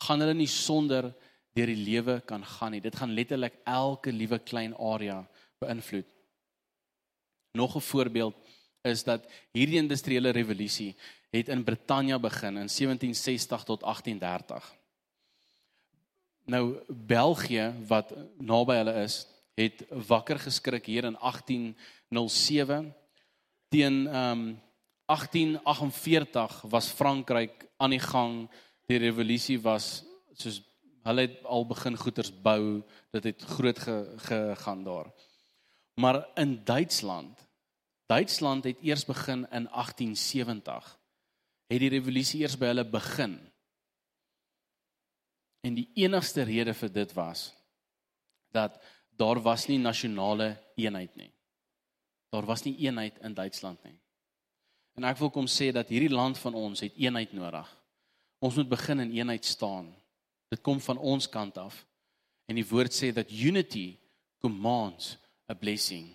gaan 0.00 0.20
hulle 0.20 0.34
nie 0.34 0.48
sonder 0.48 1.14
deur 1.54 1.66
die 1.66 1.84
lewe 1.84 2.20
kan 2.20 2.44
gaan 2.44 2.72
nie. 2.72 2.80
Dit 2.80 2.96
gaan 2.96 3.14
letterlik 3.14 3.54
elke 3.64 4.12
liewe 4.12 4.38
klein 4.38 4.74
area 4.74 5.24
beïnvloed. 5.64 6.14
Nog 7.52 7.76
'n 7.76 7.80
voorbeeld 7.80 8.36
is 8.82 9.04
dat 9.04 9.26
hierdie 9.52 9.80
industriële 9.80 10.30
revolusie 10.30 10.96
het 11.30 11.48
in 11.48 11.64
Brittanje 11.64 12.18
begin 12.20 12.56
in 12.56 12.68
1760 12.68 13.64
tot 13.64 13.80
1830. 13.80 14.74
Nou 16.44 16.76
België 16.88 17.72
wat 17.86 18.14
naby 18.38 18.74
hulle 18.74 18.94
is, 19.02 19.26
het 19.54 19.84
wakker 19.88 20.38
geskrik 20.38 20.86
hier 20.86 21.04
in 21.04 21.16
1807 21.20 22.94
teen 23.68 24.06
ehm 24.06 24.38
um, 24.38 24.62
1848 25.06 26.60
was 26.60 26.88
Frankryk 26.88 27.66
aan 27.76 27.90
die 27.90 28.00
gang. 28.00 28.50
Die 28.86 28.98
revolusie 28.98 29.60
was 29.60 30.04
soos 30.32 30.62
hulle 31.04 31.26
het 31.26 31.42
al 31.44 31.66
begin 31.68 31.96
goederes 31.96 32.32
bou. 32.42 32.82
Dit 33.12 33.24
het 33.24 33.42
groot 33.42 33.78
gegaan 33.78 34.78
ge, 34.78 34.84
daar. 34.84 35.12
Maar 35.94 36.26
in 36.34 36.64
Duitsland 36.64 37.44
Duitsland 38.06 38.64
het 38.64 38.80
eers 38.80 39.04
begin 39.04 39.46
in 39.50 39.68
1870. 39.72 40.98
Het 41.66 41.80
die 41.80 41.88
revolusie 41.88 42.40
eers 42.40 42.56
by 42.58 42.68
hulle 42.68 42.84
begin. 42.84 43.38
En 45.64 45.74
die 45.74 45.88
enigste 45.96 46.44
rede 46.44 46.74
vir 46.76 46.92
dit 46.92 47.14
was 47.16 47.48
dat 48.54 48.76
daar 49.16 49.40
was 49.42 49.66
nie 49.66 49.78
nasionale 49.78 50.52
eenheid 50.76 51.16
nie. 51.16 51.32
Daar 52.30 52.44
was 52.46 52.62
nie 52.62 52.76
eenheid 52.76 53.18
in 53.18 53.34
Duitsland 53.34 53.82
nie. 53.82 53.96
En 54.94 55.08
ek 55.08 55.18
wil 55.18 55.32
kom 55.34 55.48
sê 55.50 55.72
dat 55.74 55.88
hierdie 55.90 56.12
land 56.12 56.38
van 56.38 56.54
ons 56.54 56.84
het 56.84 56.94
eenheid 57.00 57.32
nodig. 57.34 57.66
Ons 58.38 58.60
moet 58.60 58.68
begin 58.68 59.00
in 59.00 59.16
eenheid 59.16 59.44
staan. 59.44 59.88
Dit 60.52 60.60
kom 60.62 60.78
van 60.80 60.98
ons 60.98 61.26
kant 61.28 61.58
af. 61.58 61.80
En 62.46 62.54
die 62.54 62.68
woord 62.68 62.94
sê 62.94 63.10
dat 63.14 63.32
unity 63.32 63.96
commands 64.44 65.16
a 65.50 65.54
blessing. 65.54 66.08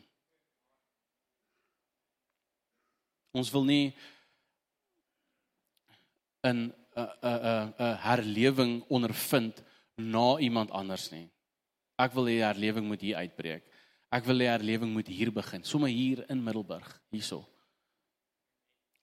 Ons 3.36 3.52
wil 3.54 3.64
nie 3.64 3.96
in 6.44 6.74
'n 6.96 7.10
'n 7.24 7.74
'n 7.78 7.98
herlewing 8.06 8.84
ondervind 8.90 9.64
na 9.98 10.40
iemand 10.40 10.72
anders 10.72 11.12
nie. 11.12 11.30
Ek 11.98 12.14
wil 12.14 12.26
hê 12.26 12.40
herlewing 12.40 12.88
moet 12.88 13.02
hier 13.02 13.18
uitbreek. 13.18 13.64
Ek 14.12 14.26
wil 14.26 14.40
hê 14.40 14.48
herlewing 14.48 14.92
moet 14.94 15.08
hier 15.08 15.32
begin, 15.32 15.64
sommer 15.64 15.90
hier 15.90 16.26
in 16.30 16.44
Middelburg, 16.44 17.02
hierso. 17.12 17.46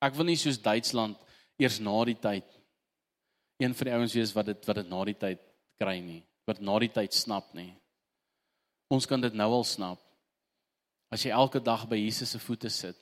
Ek 0.01 0.15
wil 0.15 0.25
nie 0.25 0.37
soos 0.37 0.59
Duitsland 0.59 1.19
eers 1.59 1.79
na 1.81 2.05
die 2.05 2.19
tyd 2.19 2.45
een 3.59 3.75
van 3.75 3.89
die 3.89 3.95
ouens 3.95 4.15
wees 4.17 4.33
wat 4.37 4.47
dit 4.47 4.67
wat 4.69 4.77
dit 4.77 4.89
na 4.89 5.05
die 5.05 5.17
tyd 5.17 5.41
kry 5.81 6.01
nie, 6.01 6.23
wat 6.49 6.61
na 6.61 6.79
die 6.79 6.93
tyd 6.93 7.15
snap 7.15 7.55
nie. 7.55 7.73
Ons 8.93 9.07
kan 9.07 9.21
dit 9.21 9.35
nou 9.35 9.49
al 9.53 9.65
snap. 9.65 10.01
As 11.13 11.23
jy 11.23 11.31
elke 11.31 11.63
dag 11.63 11.87
by 11.89 11.99
Jesus 12.01 12.35
se 12.35 12.41
voete 12.43 12.71
sit, 12.73 12.99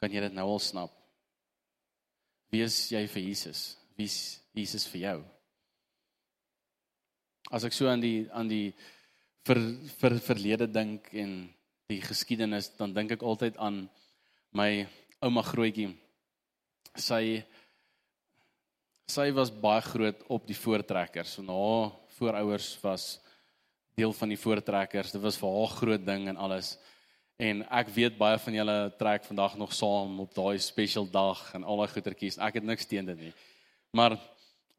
kan 0.00 0.12
jy 0.12 0.24
dit 0.26 0.34
nou 0.36 0.48
al 0.50 0.62
snap. 0.62 0.92
Wie 2.52 2.62
is 2.66 2.76
jy 2.92 3.06
vir 3.10 3.28
Jesus? 3.28 3.76
Wie 3.96 4.08
is 4.10 4.18
Jesus 4.56 4.86
vir 4.90 5.02
jou? 5.02 5.18
As 7.54 7.64
ek 7.66 7.74
so 7.76 7.86
aan 7.88 8.02
die 8.02 8.26
aan 8.34 8.50
die 8.50 8.74
vir 9.46 9.60
vir 10.00 10.16
verlede 10.22 10.66
dink 10.66 11.06
en 11.14 11.44
die 11.86 12.00
geskiedenis, 12.02 12.72
dan 12.74 12.94
dink 12.94 13.14
ek 13.14 13.22
altyd 13.22 13.58
aan 13.62 13.84
my 14.56 14.86
ouma 15.22 15.44
grootjie. 15.46 15.92
Sy 16.98 17.44
sy 19.06 19.28
was 19.30 19.52
baie 19.54 19.84
groot 19.86 20.24
op 20.34 20.48
die 20.48 20.58
voortrekkers. 20.58 21.36
So 21.36 21.46
haar 21.46 21.92
voorouers 22.16 22.72
was 22.82 23.04
deel 23.96 24.12
van 24.12 24.32
die 24.32 24.40
voortrekkers. 24.40 25.14
Dit 25.14 25.22
was 25.22 25.38
vir 25.38 25.54
haar 25.54 25.74
groot 25.78 26.06
ding 26.06 26.26
en 26.32 26.40
alles. 26.48 26.74
En 27.36 27.60
ek 27.68 27.90
weet 27.92 28.16
baie 28.16 28.38
van 28.40 28.54
julle 28.56 28.76
trek 28.96 29.26
vandag 29.28 29.56
nog 29.60 29.72
saam 29.76 30.20
op 30.24 30.32
daai 30.34 30.56
special 30.62 31.04
dag 31.12 31.42
en 31.54 31.66
al 31.68 31.82
daai 31.82 31.92
goetertjies. 31.92 32.38
Ek 32.40 32.56
het 32.60 32.64
niks 32.64 32.88
teen 32.88 33.04
dit 33.10 33.26
nie. 33.26 33.32
Maar 33.92 34.16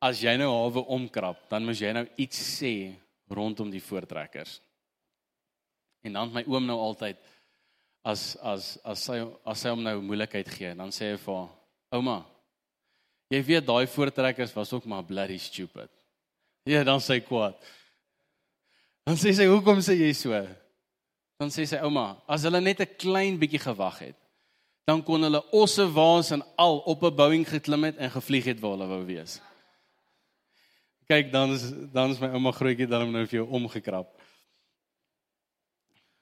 as 0.02 0.24
jy 0.24 0.34
nou 0.42 0.50
hawe 0.50 0.84
omkrap, 0.98 1.44
dan 1.52 1.66
moet 1.66 1.78
jy 1.78 1.94
nou 1.94 2.06
iets 2.18 2.42
sê 2.58 2.74
rondom 3.30 3.70
die 3.70 3.84
voortrekkers. 3.84 4.58
En 6.06 6.18
dan 6.18 6.34
my 6.34 6.44
oom 6.50 6.66
nou 6.66 6.80
altyd 6.82 7.22
as 8.08 8.34
as 8.42 8.78
as 8.88 9.06
sy 9.06 9.20
as 9.46 9.62
sy 9.62 9.74
hom 9.74 9.84
nou 9.84 9.98
moeilikheid 10.02 10.50
gee, 10.50 10.74
dan 10.80 10.94
sê 10.96 11.12
hy 11.12 11.18
vir 11.22 11.42
ouma, 11.94 12.22
jy 13.34 13.42
weet 13.44 13.66
daai 13.68 13.86
voortrekkers 13.92 14.54
was 14.56 14.72
ook 14.74 14.86
maar 14.90 15.06
bloody 15.06 15.38
stupid. 15.42 15.92
Ja, 16.68 16.84
dan 16.88 17.04
sê 17.04 17.20
hy 17.20 17.26
kwaad. 17.28 17.58
Dan 19.08 19.16
sê 19.16 19.34
sy, 19.34 19.46
"Hoekom 19.46 19.80
sê 19.80 19.94
jy 19.96 20.14
so?" 20.14 20.48
Dan 21.38 21.52
sê 21.54 21.68
sy 21.70 21.78
ouma, 21.86 22.18
as 22.26 22.46
hulle 22.48 22.62
net 22.62 22.82
'n 22.82 22.96
klein 22.98 23.38
bietjie 23.38 23.62
gewag 23.62 24.00
het, 24.00 24.18
dan 24.88 25.04
kon 25.04 25.22
hulle 25.22 25.42
osse 25.52 25.86
waas 25.94 26.32
en 26.32 26.42
al 26.58 26.80
op 26.80 27.04
'n 27.04 27.16
Boeing 27.16 27.46
geklim 27.46 27.84
het 27.84 27.98
en 27.98 28.10
gevlieg 28.10 28.46
het 28.46 28.60
waar 28.60 28.72
hulle 28.72 28.88
wou 28.88 29.06
wees. 29.06 29.42
Kyk, 31.08 31.32
dan 31.32 31.52
is 31.52 31.72
dan 31.92 32.12
is 32.12 32.20
my 32.20 32.28
ouma 32.28 32.52
grootjie 32.52 32.88
dan 32.88 33.12
nou 33.12 33.26
vir 33.26 33.40
jou 33.40 33.48
omgekrap. 33.50 34.08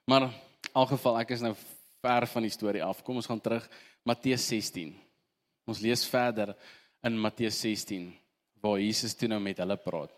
Maar 0.05 0.21
in 0.21 0.33
elk 0.73 0.89
geval, 0.89 1.19
ek 1.19 1.31
is 1.31 1.41
nou 1.41 1.55
ver 2.01 2.27
van 2.27 2.41
die 2.41 2.51
storie 2.51 2.83
af. 2.83 3.03
Kom 3.03 3.15
ons 3.15 3.25
gaan 3.25 3.41
terug 3.41 3.69
Matteus 4.03 4.47
16. 4.47 4.93
Ons 5.65 5.79
lees 5.79 6.05
verder 6.05 6.55
in 7.03 7.17
Matteus 7.19 7.57
16 7.61 8.13
waar 8.61 8.79
Jesus 8.79 9.15
toe 9.15 9.27
nou 9.27 9.39
met 9.39 9.57
hulle 9.57 9.77
praat. 9.77 10.11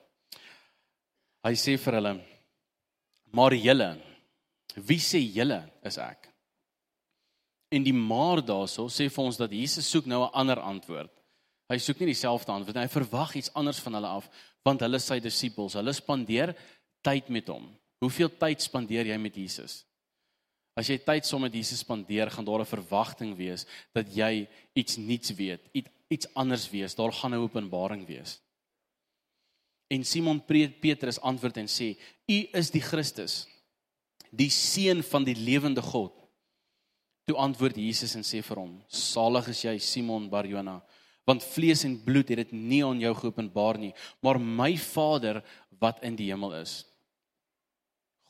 Hy 1.44 1.54
sê 1.56 1.78
vir 1.78 1.94
hulle: 1.94 2.14
"Maar 3.32 3.54
julle 3.54 4.02
Wie 4.78 5.02
sê 5.02 5.20
julle 5.20 5.64
is 5.86 5.98
ek? 5.98 6.28
En 7.74 7.84
die 7.84 7.96
maar 7.96 8.44
daarso 8.46 8.88
sê 8.94 9.10
vir 9.10 9.24
ons 9.24 9.40
dat 9.40 9.52
Jesus 9.52 9.90
soek 9.90 10.06
nou 10.06 10.24
'n 10.24 10.34
ander 10.34 10.60
antwoord. 10.60 11.12
Hy 11.68 11.78
soek 11.78 12.00
nie 12.00 12.14
dieselfde 12.14 12.52
antwoord 12.52 12.76
nie. 12.76 12.84
Hy 12.84 12.94
verwag 12.94 13.36
iets 13.36 13.54
anders 13.54 13.80
van 13.80 13.94
hulle 13.94 14.08
af 14.08 14.30
want 14.64 14.82
hulle 14.82 15.00
sy 15.00 15.20
disippels. 15.20 15.74
Hulle 15.74 15.94
spandeer 15.94 16.56
tyd 17.02 17.30
met 17.30 17.48
hom. 17.48 17.68
Hoeveel 18.04 18.30
tyd 18.30 18.62
spandeer 18.62 19.06
jy 19.06 19.18
met 19.18 19.36
Jesus? 19.36 19.86
As 20.78 20.88
jy 20.88 20.98
tyd 20.98 21.26
saam 21.26 21.42
met 21.42 21.54
Jesus 21.54 21.80
spandeer, 21.80 22.30
gaan 22.30 22.46
daar 22.46 22.62
'n 22.62 22.66
verwagting 22.66 23.36
wees 23.36 23.66
dat 23.94 24.08
jy 24.16 24.48
iets 24.76 24.98
nuuts 24.98 25.32
weet, 25.32 25.62
iets 26.10 26.28
anders 26.36 26.70
wees. 26.70 26.96
Daar 26.96 27.12
gaan 27.12 27.34
'n 27.34 27.42
openbaring 27.42 28.06
wees. 28.06 28.40
En 29.90 30.04
Simon 30.04 30.42
Petrus 30.46 31.20
antwoord 31.20 31.58
en 31.58 31.68
sê: 31.68 31.98
"U 32.28 32.48
is 32.54 32.70
die 32.70 32.82
Christus." 32.82 33.48
Die 34.32 34.50
seun 34.50 35.04
van 35.04 35.24
die 35.24 35.36
lewende 35.36 35.82
God. 35.82 36.14
Toe 37.28 37.38
antwoord 37.38 37.78
Jesus 37.78 38.16
en 38.16 38.24
sê 38.24 38.42
vir 38.42 38.62
hom: 38.62 38.78
Salig 38.88 39.50
is 39.52 39.64
jy 39.66 39.78
Simon 39.84 40.30
Barjona, 40.32 40.82
want 41.28 41.44
vlees 41.44 41.84
en 41.86 41.98
bloed 42.04 42.30
het 42.32 42.46
dit 42.46 42.54
nie 42.56 42.84
aan 42.86 43.02
jou 43.04 43.14
geopenbaar 43.16 43.80
nie, 43.82 43.94
maar 44.24 44.40
my 44.40 44.78
Vader 44.80 45.42
wat 45.80 46.00
in 46.08 46.16
die 46.16 46.30
hemel 46.32 46.56
is. 46.62 46.86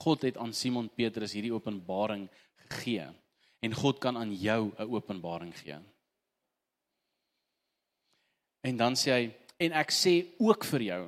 God 0.01 0.25
het 0.25 0.37
aan 0.37 0.53
Simon 0.53 0.89
Petrus 0.89 1.33
hierdie 1.33 1.53
openbaring 1.53 2.27
gegee 2.67 3.07
en 3.65 3.73
God 3.73 4.01
kan 4.01 4.17
aan 4.17 4.33
jou 4.33 4.73
'n 4.77 4.89
openbaring 4.93 5.53
gee. 5.57 5.77
En 8.61 8.77
dan 8.77 8.93
sê 8.93 9.11
hy 9.11 9.23
en 9.59 9.71
ek 9.71 9.91
sê 9.91 10.25
ook 10.39 10.65
vir 10.65 10.81
jou. 10.81 11.03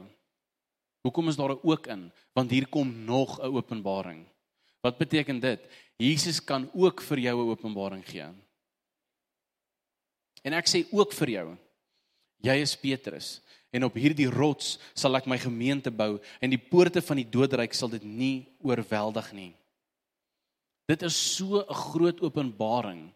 Hoekom 1.04 1.30
is 1.30 1.36
daar 1.36 1.54
'n 1.54 1.60
ook 1.64 1.88
in? 1.88 2.12
Want 2.34 2.52
hier 2.52 2.68
kom 2.68 3.06
nog 3.06 3.40
'n 3.40 3.56
openbaring. 3.56 4.26
Wat 4.82 4.98
beteken 4.98 5.40
dit? 5.40 5.60
Jesus 6.00 6.44
kan 6.44 6.70
ook 6.74 7.02
vir 7.02 7.20
jou 7.20 7.36
'n 7.42 7.50
openbaring 7.50 8.06
gee. 8.06 8.28
En 10.44 10.54
ek 10.54 10.68
sê 10.68 10.86
ook 10.92 11.14
vir 11.14 11.30
jou. 11.30 11.58
Jy 12.42 12.56
is 12.62 12.76
Petrus 12.76 13.42
en 13.70 13.84
op 13.84 13.94
hierdie 13.94 14.30
rots 14.30 14.80
sal 14.94 15.16
ek 15.16 15.26
my 15.26 15.38
gemeente 15.38 15.92
bou 15.92 16.20
en 16.42 16.50
die 16.50 16.62
poorte 16.62 17.02
van 17.02 17.18
die 17.18 17.30
doodryk 17.30 17.74
sal 17.74 17.90
dit 17.90 18.04
nie 18.04 18.48
oorweldig 18.62 19.34
nie. 19.34 19.54
Dit 20.88 21.02
is 21.02 21.36
so 21.36 21.60
'n 21.62 21.74
groot 21.74 22.22
openbaring 22.22 23.14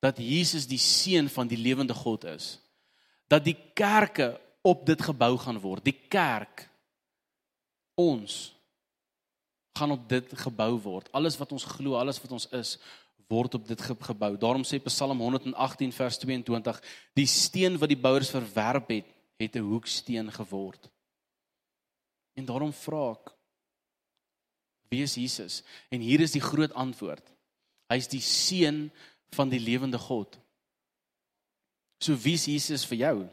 dat 0.00 0.18
Jesus 0.18 0.66
die 0.66 0.78
seun 0.78 1.28
van 1.28 1.48
die 1.48 1.56
lewende 1.56 1.94
God 1.94 2.24
is. 2.24 2.58
Dat 3.28 3.44
die 3.44 3.56
kerke 3.74 4.40
op 4.62 4.86
dit 4.86 5.02
gebou 5.02 5.38
gaan 5.38 5.60
word. 5.60 5.84
Die 5.84 6.00
kerk 6.08 6.68
ons 7.94 8.53
gaan 9.78 9.90
op 9.90 10.08
dit 10.08 10.38
gebou 10.38 10.78
word. 10.80 11.08
Alles 11.12 11.36
wat 11.38 11.52
ons 11.52 11.64
glo, 11.64 11.96
alles 11.98 12.20
wat 12.22 12.32
ons 12.32 12.46
is, 12.54 12.76
word 13.28 13.54
op 13.54 13.66
dit 13.66 13.80
gebou. 13.80 14.36
Daarom 14.38 14.62
sê 14.62 14.78
Psalm 14.84 15.18
118 15.18 15.92
vers 15.92 16.18
22: 16.22 16.80
Die 17.18 17.26
steen 17.26 17.78
wat 17.78 17.90
die 17.90 17.98
bouers 17.98 18.30
verwerp 18.30 18.92
het, 18.94 19.06
het 19.36 19.56
'n 19.56 19.66
hoeksteen 19.66 20.30
geword. 20.32 20.90
En 22.34 22.44
daarom 22.44 22.72
vra 22.72 23.10
ek: 23.12 23.34
Wie 24.88 25.02
is 25.02 25.14
Jesus? 25.14 25.62
En 25.90 26.00
hier 26.00 26.20
is 26.20 26.32
die 26.32 26.44
groot 26.44 26.72
antwoord. 26.72 27.32
Hy 27.88 27.96
is 27.96 28.08
die 28.08 28.20
seun 28.20 28.92
van 29.34 29.48
die 29.48 29.60
lewende 29.60 29.98
God. 29.98 30.38
So 31.98 32.14
wie 32.14 32.34
is 32.34 32.46
Jesus 32.46 32.84
vir 32.84 32.96
jou? 32.96 33.28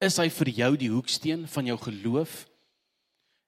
Is 0.00 0.18
hy 0.18 0.28
vir 0.28 0.48
jou 0.48 0.76
die 0.76 0.90
hoeksteen 0.90 1.46
van 1.48 1.66
jou 1.66 1.78
geloof? 1.78 2.46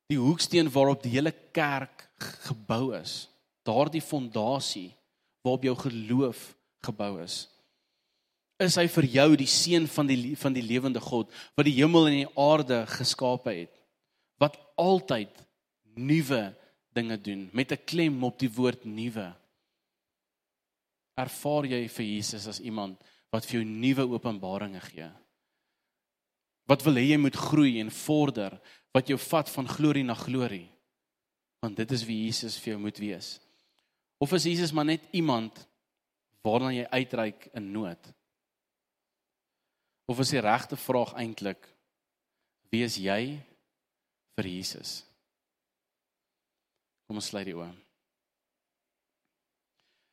Die 0.08 0.18
hoeksteen 0.18 0.70
waarop 0.72 1.02
die 1.04 1.12
hele 1.12 1.32
kerk 1.52 2.06
gebou 2.48 2.94
is. 2.96 3.28
Daardie 3.66 4.02
fondasie 4.02 4.90
waarop 5.44 5.66
jou 5.68 5.76
geloof 5.84 6.54
gebou 6.84 7.18
is. 7.22 7.46
Is 8.58 8.74
hy 8.80 8.88
vir 8.90 9.06
jou 9.12 9.28
die 9.38 9.50
seun 9.50 9.86
van 9.86 10.08
die 10.08 10.34
van 10.38 10.54
die 10.56 10.64
lewende 10.64 11.00
God 11.02 11.30
wat 11.54 11.68
die 11.68 11.76
hemel 11.76 12.08
en 12.08 12.16
die 12.16 12.32
aarde 12.40 12.80
geskape 12.90 13.52
het? 13.54 13.74
Wat 14.40 14.56
altyd 14.80 15.44
nuwe 15.94 16.48
dinge 16.94 17.18
doen 17.20 17.48
met 17.52 17.72
'n 17.72 17.84
klem 17.84 18.24
op 18.24 18.38
die 18.38 18.50
woord 18.50 18.84
nuwe. 18.84 19.34
Ervaar 21.14 21.64
jy 21.66 21.88
vir 21.88 22.04
Jesus 22.04 22.46
as 22.46 22.60
iemand 22.60 22.98
wat 23.30 23.44
vir 23.46 23.60
jou 23.60 23.64
nuwe 23.64 24.04
openbaringe 24.14 24.80
gee? 24.80 25.10
Wat 26.68 26.84
wil 26.84 27.00
hê 27.00 27.06
jy 27.08 27.18
moet 27.20 27.36
groei 27.36 27.78
en 27.80 27.90
vorder 28.04 28.58
wat 28.92 29.08
jou 29.08 29.16
vat 29.30 29.48
van 29.54 29.68
glorie 29.68 30.04
na 30.04 30.16
glorie? 30.16 30.68
Want 31.64 31.78
dit 31.80 31.94
is 31.96 32.04
wie 32.06 32.26
Jesus 32.26 32.58
vir 32.60 32.74
jou 32.74 32.82
moet 32.82 33.00
wees. 33.00 33.38
Of 34.20 34.34
is 34.36 34.46
Jesus 34.50 34.74
maar 34.74 34.86
net 34.88 35.04
iemand 35.16 35.56
waarna 36.44 36.74
jy 36.74 36.84
uitreik 36.92 37.48
in 37.56 37.72
nood? 37.72 38.12
Of 40.08 40.20
is 40.20 40.32
die 40.34 40.44
regte 40.44 40.76
vraag 40.80 41.14
eintlik 41.20 41.68
wie 42.72 42.84
is 42.84 42.98
jy 43.00 43.38
vir 44.36 44.48
Jesus? 44.48 45.02
Kom 47.08 47.16
ons 47.16 47.30
sluit 47.32 47.48
die 47.48 47.56
oë. 47.56 47.70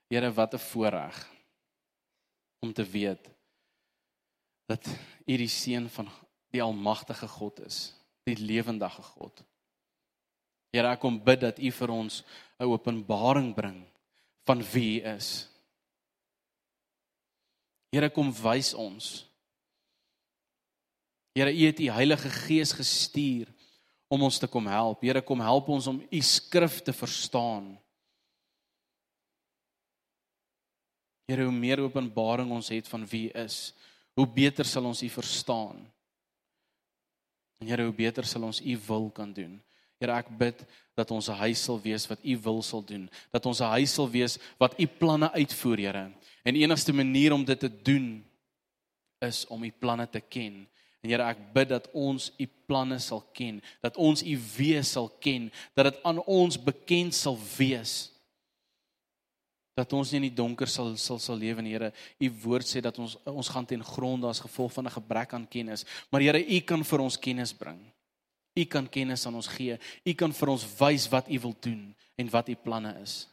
Here, 0.07 0.31
wat 0.31 0.53
'n 0.53 0.67
voorreg 0.71 1.17
om 2.63 2.71
te 2.73 2.85
weet 2.85 3.27
dat 4.69 4.87
U 5.27 5.37
die 5.37 5.51
seun 5.51 5.89
van 5.89 6.07
die 6.55 6.63
almagtige 6.63 7.27
God 7.29 7.59
is, 7.65 7.89
die 8.27 8.37
lewendige 8.39 9.03
God. 9.15 9.43
Here, 10.73 10.91
ek 10.91 11.03
kom 11.03 11.19
bid 11.23 11.43
dat 11.45 11.59
U 11.59 11.71
vir 11.71 11.91
ons 11.91 12.23
'n 12.59 12.67
openbaring 12.67 13.53
bring 13.55 13.85
van 14.47 14.63
wie 14.73 15.01
U 15.01 15.15
is. 15.15 15.47
Here, 17.91 18.09
kom 18.09 18.33
wys 18.33 18.73
ons. 18.73 19.25
Here, 21.35 21.51
U 21.51 21.65
het 21.65 21.79
U 21.79 21.89
Heilige 21.91 22.29
Gees 22.29 22.71
gestuur 22.71 23.47
om 24.07 24.25
ons 24.25 24.37
te 24.39 24.47
kom 24.47 24.67
help. 24.69 25.03
Here 25.03 25.21
kom 25.25 25.41
help 25.41 25.69
ons 25.73 25.87
om 25.91 25.99
u 25.99 26.21
skrif 26.21 26.79
te 26.85 26.93
verstaan. 26.93 27.73
Here 31.25 31.47
hoe 31.47 31.55
meer 31.55 31.81
openbaring 31.81 32.51
ons 32.53 32.69
het 32.69 32.87
van 32.87 33.05
wie 33.09 33.27
u 33.31 33.39
is, 33.41 33.73
hoe 34.13 34.27
beter 34.29 34.67
sal 34.67 34.85
ons 34.85 35.01
u 35.01 35.09
verstaan. 35.09 35.81
En 37.65 37.71
Here 37.71 37.87
hoe 37.87 37.95
beter 37.97 38.25
sal 38.29 38.45
ons 38.45 38.61
u 38.61 38.77
wil 38.85 39.09
kan 39.09 39.33
doen. 39.33 39.57
Here 39.97 40.13
ek 40.13 40.29
bid 40.37 40.61
dat 40.93 41.09
ons 41.11 41.29
'n 41.29 41.41
huis 41.41 41.63
sal 41.63 41.81
wees 41.81 42.05
wat 42.07 42.19
u 42.21 42.37
wil 42.37 42.61
sal 42.61 42.83
doen, 42.85 43.09
dat 43.31 43.45
ons 43.45 43.59
'n 43.59 43.73
huis 43.81 43.93
sal 43.93 44.09
wees 44.09 44.37
wat 44.59 44.77
u 44.79 44.85
planne 44.85 45.31
uitvoer, 45.31 45.77
Here. 45.77 46.11
En 46.43 46.55
enigste 46.55 46.93
manier 46.93 47.33
om 47.33 47.43
dit 47.43 47.59
te 47.59 47.81
doen 47.81 48.23
is 49.19 49.47
om 49.47 49.63
u 49.63 49.71
planne 49.71 50.07
te 50.09 50.19
ken 50.19 50.67
En 51.05 51.11
Here, 51.13 51.25
ek 51.29 51.41
bid 51.53 51.69
dat 51.69 51.85
ons 51.93 52.31
u 52.41 52.47
planne 52.65 52.97
sal 52.97 53.21
ken, 53.37 53.59
dat 53.85 53.93
ons 54.01 54.23
u 54.25 54.31
wees 54.55 54.89
sal 54.95 55.05
ken, 55.21 55.51
dat 55.77 55.91
dit 55.91 55.99
aan 56.01 56.17
ons 56.25 56.57
bekend 56.57 57.13
sal 57.13 57.37
wees. 57.59 58.09
Dat 59.75 59.91
ons 59.93 60.11
nie 60.11 60.21
in 60.21 60.27
die 60.29 60.35
donker 60.35 60.69
sal 60.71 60.93
sal 60.97 61.19
sal 61.19 61.35
lewe 61.37 61.61
nie, 61.61 61.73
Here. 61.75 61.91
U 62.23 62.29
woord 62.45 62.67
sê 62.67 62.81
dat 62.81 62.95
ons 62.99 63.17
ons 63.27 63.49
gaan 63.51 63.67
ten 63.67 63.83
gronde 63.83 64.27
as 64.27 64.39
gevolg 64.39 64.71
van 64.71 64.87
'n 64.87 64.97
gebrek 64.97 65.33
aan 65.33 65.47
kennis. 65.47 65.85
Maar 66.09 66.21
Here, 66.21 66.39
u 66.39 66.59
kan 66.61 66.83
vir 66.83 66.99
ons 66.99 67.17
kennis 67.17 67.53
bring. 67.53 67.81
U 68.55 68.65
kan 68.65 68.87
kennis 68.87 69.25
aan 69.25 69.35
ons 69.35 69.47
gee. 69.47 69.77
U 70.05 70.13
kan 70.13 70.31
vir 70.31 70.49
ons 70.49 70.65
wys 70.79 71.09
wat 71.09 71.27
u 71.29 71.39
wil 71.39 71.55
doen 71.59 71.95
en 72.15 72.29
wat 72.29 72.49
u 72.49 72.55
planne 72.55 73.01
is. 73.01 73.27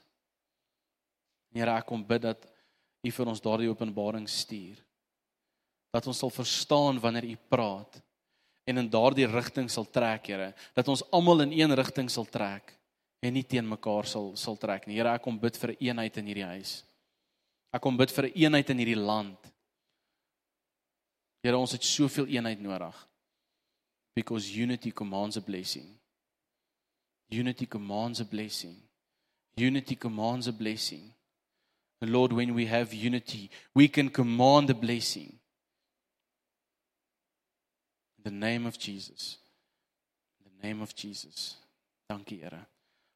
Here, 1.55 1.71
ek 1.71 1.87
kom 1.87 2.05
bid 2.05 2.23
dat 2.23 2.47
u 3.03 3.11
vir 3.11 3.27
ons 3.27 3.41
daardie 3.41 3.71
openbaring 3.71 4.29
stuur 4.29 4.83
dat 5.93 6.07
ons 6.09 6.19
sal 6.19 6.33
verstaan 6.33 7.01
wanneer 7.01 7.27
u 7.29 7.37
praat 7.53 8.01
en 8.65 8.79
in 8.79 8.89
daardie 8.91 9.27
rigting 9.27 9.69
sal 9.71 9.85
trek, 9.85 10.27
Here, 10.27 10.53
dat 10.75 10.89
ons 10.89 11.05
almal 11.13 11.45
in 11.47 11.53
een 11.53 11.75
rigting 11.77 12.11
sal 12.11 12.25
trek 12.25 12.79
en 13.23 13.35
nie 13.37 13.45
teen 13.47 13.69
mekaar 13.69 14.09
sal 14.11 14.33
sal 14.37 14.59
trek 14.59 14.89
nie. 14.89 14.99
Here, 14.99 15.15
ek 15.15 15.23
kom 15.23 15.39
bid 15.39 15.57
vir 15.61 15.77
eenheid 15.79 16.19
in 16.19 16.29
hierdie 16.31 16.49
huis. 16.57 16.81
Ek 17.73 17.83
kom 17.83 17.97
bid 17.97 18.13
vir 18.13 18.29
eenheid 18.35 18.71
in 18.75 18.83
hierdie 18.83 18.99
land. 18.99 19.51
Here, 21.43 21.59
ons 21.59 21.75
het 21.75 21.87
soveel 21.87 22.29
eenheid 22.35 22.61
nodig. 22.63 22.99
Because 24.15 24.51
unity 24.51 24.91
commands 24.91 25.39
a 25.39 25.41
blessing. 25.41 25.87
Unity 27.31 27.67
commands 27.67 28.21
a 28.21 28.25
blessing. 28.25 28.77
Unity 29.57 29.97
commands 29.97 30.49
a 30.49 30.53
blessing. 30.53 31.13
And 32.01 32.11
Lord, 32.11 32.33
when 32.33 32.53
we 32.55 32.67
have 32.67 32.93
unity, 32.93 33.49
we 33.75 33.89
can 33.89 34.11
command 34.11 34.69
a 34.69 34.75
blessing. 34.75 35.39
In 38.19 38.25
the 38.25 38.31
name 38.31 38.67
of 38.67 38.79
Jesus. 38.79 39.39
In 40.45 40.51
the 40.51 40.67
name 40.67 40.83
of 40.83 40.95
Jesus. 40.95 41.57
Dankie 42.11 42.41
Here. 42.41 42.67